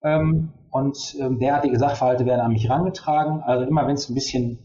Ähm, 0.03 0.53
und 0.71 1.15
derartige 1.19 1.77
Sachverhalte 1.77 2.25
werden 2.25 2.41
an 2.41 2.51
mich 2.51 2.67
herangetragen. 2.67 3.43
Also 3.43 3.63
immer 3.63 3.85
wenn 3.85 3.93
es 3.93 4.09
ein 4.09 4.15
bisschen 4.15 4.57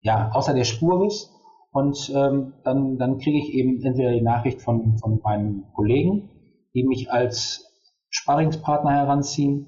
ja, 0.00 0.30
außer 0.32 0.54
der 0.54 0.64
Spur 0.64 1.06
ist. 1.06 1.30
Und 1.72 2.12
ähm, 2.14 2.54
dann, 2.64 2.98
dann 2.98 3.18
kriege 3.18 3.38
ich 3.38 3.54
eben 3.54 3.80
entweder 3.82 4.12
die 4.12 4.22
Nachricht 4.22 4.60
von, 4.60 4.98
von 4.98 5.20
meinen 5.22 5.64
Kollegen, 5.72 6.30
die 6.74 6.84
mich 6.84 7.12
als 7.12 7.72
Sparringspartner 8.10 8.90
heranziehen 8.90 9.66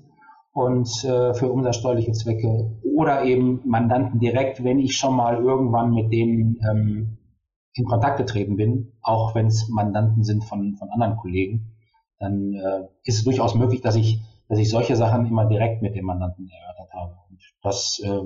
und 0.52 0.88
äh, 1.04 1.32
für 1.34 1.50
umsatzsteuerliche 1.50 2.12
Zwecke 2.12 2.80
oder 2.96 3.24
eben 3.24 3.60
Mandanten 3.64 4.18
direkt, 4.18 4.64
wenn 4.64 4.80
ich 4.80 4.96
schon 4.96 5.14
mal 5.14 5.36
irgendwann 5.36 5.94
mit 5.94 6.12
denen 6.12 6.58
ähm, 6.70 7.18
in 7.74 7.84
Kontakt 7.84 8.18
getreten 8.18 8.56
bin, 8.56 8.92
auch 9.02 9.34
wenn 9.34 9.46
es 9.46 9.68
Mandanten 9.68 10.24
sind 10.24 10.44
von, 10.44 10.76
von 10.76 10.90
anderen 10.90 11.16
Kollegen, 11.16 11.72
dann 12.18 12.52
äh, 12.52 12.88
ist 13.04 13.18
es 13.18 13.24
durchaus 13.24 13.54
möglich, 13.54 13.80
dass 13.80 13.96
ich, 13.96 14.20
dass 14.48 14.58
ich 14.58 14.68
solche 14.68 14.96
Sachen 14.96 15.26
immer 15.26 15.46
direkt 15.46 15.82
mit 15.82 15.94
dem 15.94 16.04
Mandanten 16.04 16.48
erörtert 16.48 16.92
habe. 16.92 17.16
Und 17.30 17.40
das, 17.62 18.00
äh, 18.04 18.20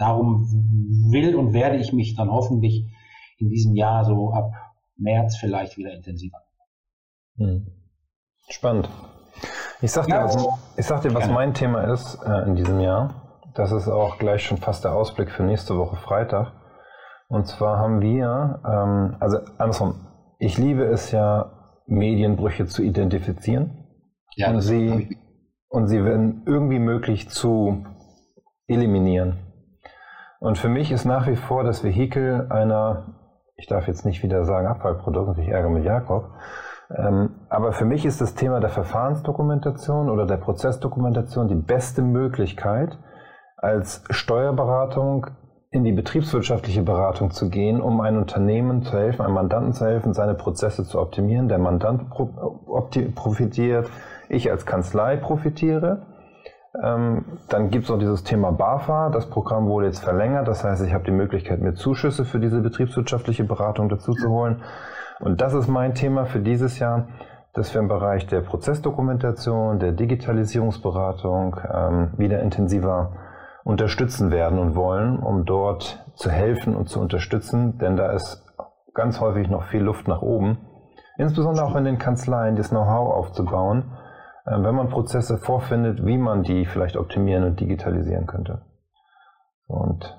darum 0.00 0.48
will 1.10 1.34
und 1.36 1.52
werde 1.52 1.76
ich 1.76 1.92
mich 1.92 2.16
dann 2.16 2.30
hoffentlich 2.30 2.86
in 3.40 3.48
diesem 3.48 3.74
Jahr 3.74 4.04
so 4.04 4.32
ab 4.32 4.52
März 4.96 5.36
vielleicht 5.36 5.76
wieder 5.76 5.92
intensiver. 5.92 6.38
Hm. 7.36 7.66
Spannend. 8.48 8.88
Ich 9.80 9.92
sag 9.92 10.06
dir, 10.06 10.16
ja, 10.16 10.24
was, 10.24 10.36
ich 10.76 10.86
sag 10.86 11.00
dir, 11.02 11.14
was 11.14 11.28
mein 11.28 11.54
Thema 11.54 11.84
ist 11.92 12.18
äh, 12.22 12.42
in 12.42 12.54
diesem 12.54 12.80
Jahr. 12.80 13.40
Das 13.54 13.72
ist 13.72 13.88
auch 13.88 14.18
gleich 14.18 14.44
schon 14.44 14.58
fast 14.58 14.84
der 14.84 14.94
Ausblick 14.94 15.30
für 15.30 15.42
nächste 15.42 15.76
Woche 15.78 15.96
Freitag. 15.96 16.52
Und 17.28 17.46
zwar 17.46 17.78
haben 17.78 18.00
wir, 18.00 18.60
ähm, 18.66 19.16
also 19.20 19.38
andersrum, 19.56 20.06
ich 20.38 20.58
liebe 20.58 20.84
es 20.84 21.12
ja, 21.12 21.52
Medienbrüche 21.86 22.66
zu 22.66 22.82
identifizieren 22.82 23.86
ja, 24.36 24.50
und, 24.50 24.60
sie, 24.60 25.16
und 25.68 25.88
sie, 25.88 26.04
wenn 26.04 26.42
irgendwie 26.46 26.78
möglich, 26.78 27.28
zu 27.28 27.84
eliminieren. 28.66 29.38
Und 30.38 30.56
für 30.58 30.68
mich 30.68 30.92
ist 30.92 31.04
nach 31.04 31.26
wie 31.26 31.36
vor 31.36 31.64
das 31.64 31.84
Vehikel 31.84 32.46
einer, 32.50 33.19
ich 33.60 33.66
darf 33.66 33.86
jetzt 33.86 34.04
nicht 34.06 34.22
wieder 34.22 34.44
sagen 34.44 34.66
Abfallprodukt, 34.66 35.38
ich 35.38 35.48
ärgere 35.48 35.70
mit 35.70 35.84
Jakob, 35.84 36.30
ähm, 36.96 37.36
aber 37.48 37.72
für 37.72 37.84
mich 37.84 38.04
ist 38.04 38.20
das 38.20 38.34
Thema 38.34 38.58
der 38.58 38.70
Verfahrensdokumentation 38.70 40.08
oder 40.10 40.26
der 40.26 40.38
Prozessdokumentation 40.38 41.46
die 41.46 41.54
beste 41.54 42.02
Möglichkeit, 42.02 42.98
als 43.56 44.02
Steuerberatung 44.10 45.26
in 45.70 45.84
die 45.84 45.92
betriebswirtschaftliche 45.92 46.82
Beratung 46.82 47.30
zu 47.30 47.48
gehen, 47.48 47.80
um 47.80 48.00
ein 48.00 48.16
Unternehmen 48.16 48.82
zu 48.82 48.98
helfen, 48.98 49.22
einem 49.22 49.34
Mandanten 49.34 49.72
zu 49.72 49.84
helfen, 49.84 50.14
seine 50.14 50.34
Prozesse 50.34 50.84
zu 50.84 50.98
optimieren. 50.98 51.48
Der 51.48 51.58
Mandant 51.58 52.10
profitiert, 53.14 53.88
ich 54.28 54.50
als 54.50 54.66
Kanzlei 54.66 55.16
profitiere. 55.16 56.06
Ähm, 56.82 57.24
dann 57.48 57.70
gibt 57.70 57.84
es 57.84 57.90
noch 57.90 57.98
dieses 57.98 58.24
Thema 58.24 58.52
BAFA. 58.52 59.10
Das 59.10 59.28
Programm 59.28 59.66
wurde 59.66 59.86
jetzt 59.86 60.02
verlängert. 60.02 60.48
Das 60.48 60.64
heißt, 60.64 60.82
ich 60.84 60.94
habe 60.94 61.04
die 61.04 61.10
Möglichkeit, 61.10 61.60
mir 61.60 61.74
Zuschüsse 61.74 62.24
für 62.24 62.40
diese 62.40 62.60
betriebswirtschaftliche 62.60 63.44
Beratung 63.44 63.88
dazu 63.88 64.12
zu 64.12 64.30
holen. 64.30 64.62
Und 65.20 65.40
das 65.40 65.52
ist 65.52 65.68
mein 65.68 65.94
Thema 65.94 66.24
für 66.24 66.40
dieses 66.40 66.78
Jahr, 66.78 67.08
dass 67.52 67.74
wir 67.74 67.80
im 67.80 67.88
Bereich 67.88 68.26
der 68.26 68.40
Prozessdokumentation, 68.40 69.78
der 69.78 69.92
Digitalisierungsberatung 69.92 71.56
ähm, 71.72 72.10
wieder 72.16 72.40
intensiver 72.40 73.12
unterstützen 73.64 74.30
werden 74.30 74.58
und 74.58 74.74
wollen, 74.74 75.18
um 75.18 75.44
dort 75.44 76.04
zu 76.14 76.30
helfen 76.30 76.74
und 76.74 76.88
zu 76.88 77.00
unterstützen, 77.00 77.78
denn 77.78 77.96
da 77.96 78.12
ist 78.12 78.44
ganz 78.94 79.20
häufig 79.20 79.48
noch 79.48 79.64
viel 79.64 79.82
Luft 79.82 80.08
nach 80.08 80.22
oben, 80.22 80.58
insbesondere 81.18 81.66
auch 81.66 81.76
in 81.76 81.84
den 81.84 81.98
Kanzleien, 81.98 82.56
das 82.56 82.70
Know-how 82.70 83.14
aufzubauen, 83.14 83.92
wenn 84.44 84.74
man 84.74 84.88
Prozesse 84.88 85.38
vorfindet, 85.38 86.04
wie 86.04 86.18
man 86.18 86.42
die 86.42 86.66
vielleicht 86.66 86.96
optimieren 86.96 87.44
und 87.44 87.60
digitalisieren 87.60 88.26
könnte. 88.26 88.62
Und 89.66 90.18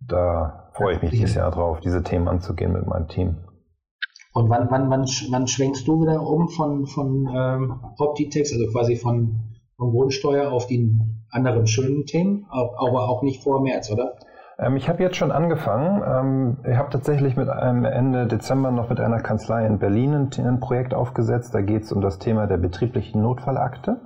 da 0.00 0.70
freue 0.74 0.96
ich 0.96 1.02
mich 1.02 1.10
dieses 1.10 1.34
Jahr 1.34 1.50
drauf, 1.50 1.80
diese 1.80 2.02
Themen 2.02 2.28
anzugehen 2.28 2.72
mit 2.72 2.86
meinem 2.86 3.08
Team. 3.08 3.36
Und 4.34 4.48
wann, 4.48 4.70
wann, 4.70 4.90
wann, 4.90 5.04
wann 5.30 5.46
schwenkst 5.46 5.86
du 5.86 6.02
wieder 6.02 6.22
um 6.22 6.48
von, 6.48 6.86
von 6.86 7.28
ähm, 7.34 7.80
Optitex, 7.98 8.52
also 8.52 8.70
quasi 8.72 8.96
von 8.96 9.52
von 9.82 9.90
Grundsteuer 9.90 10.52
auf 10.52 10.66
die 10.68 10.96
anderen 11.30 11.66
schönen 11.66 12.06
Themen, 12.06 12.46
aber 12.50 13.08
auch 13.08 13.22
nicht 13.22 13.42
vor 13.42 13.60
März, 13.60 13.90
oder? 13.90 14.16
Ähm, 14.58 14.76
ich 14.76 14.88
habe 14.88 15.02
jetzt 15.02 15.16
schon 15.16 15.32
angefangen. 15.32 16.02
Ähm, 16.06 16.58
ich 16.70 16.76
habe 16.76 16.90
tatsächlich 16.90 17.36
mit 17.36 17.48
einem 17.48 17.84
Ende 17.84 18.26
Dezember 18.26 18.70
noch 18.70 18.88
mit 18.90 19.00
einer 19.00 19.20
Kanzlei 19.20 19.66
in 19.66 19.78
Berlin 19.78 20.14
ein, 20.14 20.46
ein 20.46 20.60
Projekt 20.60 20.94
aufgesetzt. 20.94 21.54
Da 21.54 21.60
geht 21.60 21.82
es 21.82 21.92
um 21.92 22.00
das 22.00 22.18
Thema 22.18 22.46
der 22.46 22.58
betrieblichen 22.58 23.22
Notfallakte. 23.22 24.00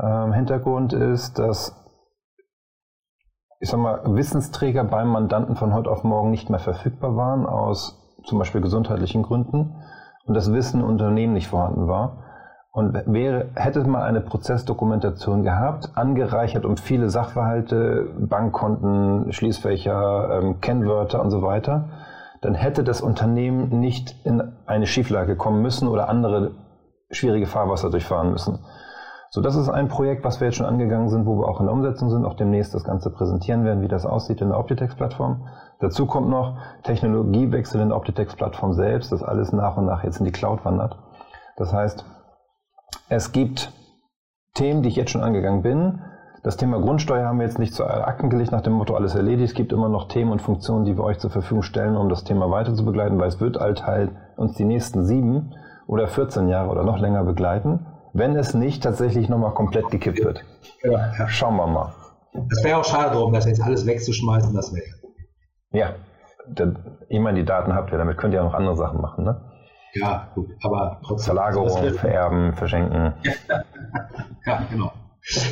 Ähm, 0.00 0.32
Hintergrund 0.32 0.92
ist, 0.92 1.38
dass 1.38 1.78
ich 3.62 3.70
sag 3.70 3.78
mal, 3.78 4.00
Wissensträger 4.04 4.82
beim 4.82 5.08
Mandanten 5.08 5.54
von 5.54 5.72
heute 5.72 5.88
auf 5.88 6.02
morgen 6.02 6.30
nicht 6.30 6.50
mehr 6.50 6.58
verfügbar 6.58 7.14
waren, 7.16 7.46
aus 7.46 7.96
zum 8.24 8.40
Beispiel 8.40 8.60
gesundheitlichen 8.60 9.22
Gründen 9.22 9.76
und 10.26 10.34
das 10.34 10.52
Wissen 10.52 10.80
im 10.80 10.86
Unternehmen 10.86 11.32
nicht 11.32 11.46
vorhanden 11.46 11.86
war. 11.86 12.24
Und 12.74 12.94
wäre, 13.06 13.50
hätte 13.54 13.84
man 13.84 14.00
eine 14.00 14.22
Prozessdokumentation 14.22 15.42
gehabt, 15.42 15.90
angereichert 15.94 16.64
um 16.64 16.78
viele 16.78 17.10
Sachverhalte, 17.10 18.08
Bankkonten, 18.18 19.30
Schließfächer, 19.30 20.40
ähm, 20.40 20.60
Kennwörter 20.62 21.20
und 21.20 21.30
so 21.30 21.42
weiter, 21.42 21.90
dann 22.40 22.54
hätte 22.54 22.82
das 22.82 23.02
Unternehmen 23.02 23.78
nicht 23.78 24.16
in 24.24 24.42
eine 24.64 24.86
Schieflage 24.86 25.36
kommen 25.36 25.60
müssen 25.60 25.86
oder 25.86 26.08
andere 26.08 26.52
schwierige 27.10 27.46
Fahrwasser 27.46 27.90
durchfahren 27.90 28.30
müssen. 28.30 28.58
So, 29.28 29.42
das 29.42 29.54
ist 29.54 29.68
ein 29.68 29.88
Projekt, 29.88 30.24
was 30.24 30.40
wir 30.40 30.48
jetzt 30.48 30.56
schon 30.56 30.66
angegangen 30.66 31.10
sind, 31.10 31.26
wo 31.26 31.38
wir 31.38 31.48
auch 31.48 31.60
in 31.60 31.66
der 31.66 31.74
Umsetzung 31.74 32.08
sind, 32.08 32.24
auch 32.24 32.34
demnächst 32.34 32.74
das 32.74 32.84
Ganze 32.84 33.10
präsentieren 33.10 33.64
werden, 33.64 33.82
wie 33.82 33.88
das 33.88 34.06
aussieht 34.06 34.40
in 34.40 34.48
der 34.48 34.58
Optitex-Plattform. 34.58 35.46
Dazu 35.80 36.06
kommt 36.06 36.30
noch 36.30 36.56
Technologiewechsel 36.84 37.82
in 37.82 37.88
der 37.88 37.98
Optitex-Plattform 37.98 38.72
selbst, 38.72 39.12
dass 39.12 39.22
alles 39.22 39.52
nach 39.52 39.76
und 39.76 39.84
nach 39.86 40.04
jetzt 40.04 40.20
in 40.20 40.24
die 40.24 40.32
Cloud 40.32 40.64
wandert. 40.64 40.96
Das 41.56 41.72
heißt, 41.72 42.04
es 43.08 43.32
gibt 43.32 43.72
Themen, 44.54 44.82
die 44.82 44.88
ich 44.88 44.96
jetzt 44.96 45.10
schon 45.10 45.22
angegangen 45.22 45.62
bin. 45.62 46.00
Das 46.42 46.56
Thema 46.56 46.80
Grundsteuer 46.80 47.26
haben 47.26 47.38
wir 47.38 47.46
jetzt 47.46 47.58
nicht 47.58 47.72
zu 47.72 47.84
Akten 47.86 48.28
gelegt 48.28 48.50
nach 48.50 48.62
dem 48.62 48.72
Motto 48.72 48.94
alles 48.94 49.14
erledigt. 49.14 49.50
Es 49.50 49.54
gibt 49.54 49.72
immer 49.72 49.88
noch 49.88 50.08
Themen 50.08 50.32
und 50.32 50.42
Funktionen, 50.42 50.84
die 50.84 50.96
wir 50.96 51.04
euch 51.04 51.18
zur 51.18 51.30
Verfügung 51.30 51.62
stellen, 51.62 51.96
um 51.96 52.08
das 52.08 52.24
Thema 52.24 52.50
weiter 52.50 52.74
zu 52.74 52.84
begleiten, 52.84 53.18
weil 53.18 53.28
es 53.28 53.40
wird 53.40 53.60
halt, 53.60 53.86
halt 53.86 54.10
uns 54.36 54.54
die 54.54 54.64
nächsten 54.64 55.04
sieben 55.04 55.54
oder 55.86 56.08
14 56.08 56.48
Jahre 56.48 56.70
oder 56.70 56.82
noch 56.82 56.98
länger 56.98 57.22
begleiten, 57.22 57.86
wenn 58.12 58.34
es 58.34 58.54
nicht 58.54 58.82
tatsächlich 58.82 59.28
nochmal 59.28 59.54
komplett 59.54 59.88
gekippt 59.90 60.24
wird. 60.24 60.44
Ja, 60.82 61.12
ja. 61.16 61.28
Schauen 61.28 61.56
wir 61.56 61.66
mal. 61.66 61.94
Das 62.32 62.64
wäre 62.64 62.78
auch 62.78 62.84
schade 62.84 63.14
drum, 63.16 63.32
das 63.32 63.46
jetzt 63.46 63.62
alles 63.62 63.86
wegzuschmeißen, 63.86 64.54
das 64.54 64.74
wäre. 64.74 64.86
Ja, 65.70 65.94
ich 67.08 67.20
meine, 67.20 67.38
die 67.38 67.44
Daten 67.44 67.74
habt 67.74 67.92
ihr, 67.92 67.98
damit 67.98 68.16
könnt 68.16 68.34
ihr 68.34 68.40
ja 68.40 68.44
noch 68.44 68.54
andere 68.54 68.76
Sachen 68.76 69.00
machen, 69.00 69.24
ne? 69.24 69.51
Ja, 69.94 70.32
gut, 70.34 70.48
aber 70.62 71.00
trotzdem. 71.04 71.34
Verlagerung, 71.34 71.94
vererben, 71.94 72.54
verschenken. 72.54 73.14
ja, 74.46 74.66
genau. 74.70 74.92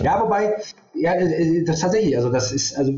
Ja, 0.02 0.22
wobei, 0.22 0.56
ja, 0.94 1.14
äh, 1.14 1.64
das 1.64 1.80
tatsächlich, 1.80 2.16
also 2.16 2.30
das 2.32 2.52
ist, 2.52 2.76
also 2.76 2.92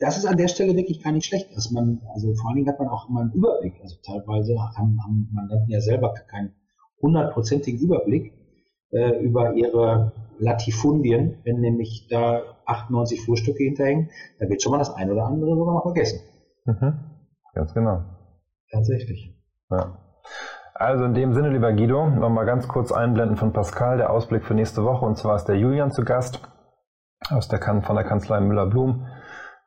das 0.00 0.18
ist 0.18 0.26
an 0.26 0.36
der 0.36 0.48
Stelle 0.48 0.76
wirklich 0.76 1.02
gar 1.02 1.12
nicht 1.12 1.26
schlecht, 1.26 1.54
dass 1.56 1.70
man, 1.70 2.00
also 2.14 2.34
vor 2.34 2.48
allen 2.48 2.56
Dingen 2.56 2.68
hat 2.68 2.78
man 2.78 2.88
auch 2.88 3.08
immer 3.08 3.22
einen 3.22 3.32
Überblick. 3.32 3.74
Also 3.82 3.96
teilweise 4.04 4.56
haben, 4.76 4.98
haben 5.02 5.28
Mandanten 5.32 5.70
ja 5.70 5.80
selber 5.80 6.14
keinen 6.28 6.54
hundertprozentigen 7.00 7.80
Überblick 7.80 8.32
äh, 8.90 9.18
über 9.20 9.54
ihre 9.54 10.12
Latifundien, 10.38 11.38
wenn 11.44 11.60
nämlich 11.60 12.06
da 12.08 12.42
98 12.66 13.22
Flurstücke 13.22 13.64
hinterhängen, 13.64 14.10
da 14.38 14.48
wird 14.48 14.62
schon 14.62 14.72
mal 14.72 14.78
das 14.78 14.94
eine 14.94 15.12
oder 15.12 15.26
andere 15.26 15.56
sogar 15.56 15.74
noch 15.74 15.82
vergessen. 15.82 16.20
Mhm. 16.64 16.94
Ganz 17.54 17.74
genau. 17.74 18.04
Tatsächlich. 18.70 19.34
Ja. 19.70 19.98
Also 20.78 21.04
in 21.06 21.14
dem 21.14 21.32
Sinne, 21.32 21.48
lieber 21.48 21.72
Guido, 21.72 22.08
nochmal 22.08 22.46
ganz 22.46 22.68
kurz 22.68 22.92
einblenden 22.92 23.36
von 23.36 23.52
Pascal, 23.52 23.96
der 23.96 24.10
Ausblick 24.10 24.44
für 24.44 24.54
nächste 24.54 24.84
Woche. 24.84 25.04
Und 25.04 25.18
zwar 25.18 25.34
ist 25.34 25.46
der 25.46 25.56
Julian 25.56 25.90
zu 25.90 26.04
Gast 26.04 26.40
aus 27.30 27.48
der, 27.48 27.60
von 27.60 27.96
der 27.96 28.04
Kanzlei 28.04 28.38
Müller-Blum, 28.38 29.04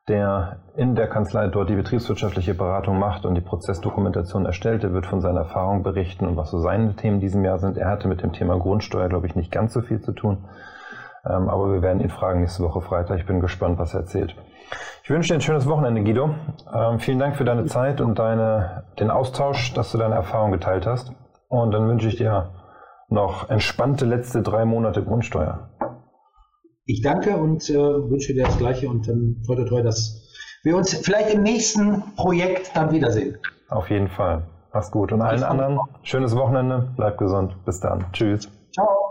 der 0.08 0.62
in 0.78 0.96
der 0.96 1.10
Kanzlei 1.10 1.50
dort 1.50 1.70
die 1.70 1.76
betriebswirtschaftliche 1.76 2.54
Beratung 2.54 2.98
macht 2.98 3.26
und 3.26 3.36
die 3.36 3.42
Prozessdokumentation 3.42 4.46
erstellt. 4.46 4.86
Er 4.86 4.94
wird 4.94 5.06
von 5.06 5.20
seiner 5.20 5.42
Erfahrung 5.42 5.84
berichten 5.84 6.26
und 6.26 6.38
was 6.38 6.50
so 6.50 6.60
seine 6.60 6.96
Themen 6.96 7.16
in 7.16 7.20
diesem 7.20 7.44
Jahr 7.44 7.60
sind. 7.60 7.78
Er 7.78 7.90
hatte 7.90 8.08
mit 8.08 8.24
dem 8.24 8.32
Thema 8.32 8.58
Grundsteuer, 8.58 9.10
glaube 9.10 9.28
ich, 9.28 9.36
nicht 9.36 9.52
ganz 9.52 9.74
so 9.74 9.82
viel 9.82 10.00
zu 10.00 10.14
tun. 10.14 10.46
Ähm, 11.26 11.50
aber 11.50 11.72
wir 11.72 11.82
werden 11.82 12.02
ihn 12.02 12.10
fragen 12.10 12.42
nächste 12.42 12.64
Woche 12.64 12.82
Freitag. 12.82 13.20
Ich 13.20 13.26
bin 13.26 13.40
gespannt, 13.40 13.78
was 13.80 13.94
er 13.94 14.02
erzählt. 14.02 14.36
Ich 15.04 15.10
wünsche 15.10 15.30
dir 15.30 15.36
ein 15.36 15.42
schönes 15.42 15.68
Wochenende, 15.68 16.04
Guido. 16.04 16.36
Ähm, 16.74 17.00
vielen 17.00 17.20
Dank 17.20 17.36
für 17.36 17.44
deine 17.44 17.66
Zeit 17.66 18.02
und 18.02 18.18
deine, 18.18 18.86
den 19.00 19.10
Austausch, 19.10 19.74
dass 19.74 19.92
du 19.92 19.98
deine 19.98 20.16
Erfahrung 20.16 20.52
geteilt 20.52 20.86
hast. 20.86 21.14
Und 21.50 21.72
dann 21.72 21.88
wünsche 21.88 22.08
ich 22.08 22.16
dir 22.16 22.52
noch 23.10 23.50
entspannte 23.50 24.06
letzte 24.06 24.42
drei 24.42 24.66
Monate 24.66 25.04
Grundsteuer. 25.04 25.70
Ich 26.86 27.02
danke 27.02 27.36
und 27.38 27.70
äh, 27.70 27.76
wünsche 27.76 28.34
dir 28.34 28.46
das 28.46 28.58
Gleiche 28.58 28.90
und 28.90 29.08
dann 29.08 29.44
toi 29.46 29.56
toi 29.56 29.66
toi, 29.66 29.84
dass 29.84 30.22
wir 30.64 30.78
uns 30.78 30.94
vielleicht 30.94 31.34
im 31.34 31.44
nächsten 31.44 32.04
Projekt 32.16 32.72
dann 32.76 32.92
wiedersehen. 32.92 33.38
Auf 33.70 33.90
jeden 33.90 34.08
Fall. 34.08 34.44
Mach's 34.74 34.92
gut. 34.92 35.12
Und 35.12 35.22
allen 35.22 35.44
anderen 35.44 35.80
schönes 36.04 36.36
Wochenende. 36.36 36.94
Bleib 36.96 37.18
gesund. 37.18 37.56
Bis 37.66 37.80
dann. 37.80 38.06
Tschüss. 38.14 38.50
Ciao. 38.74 39.11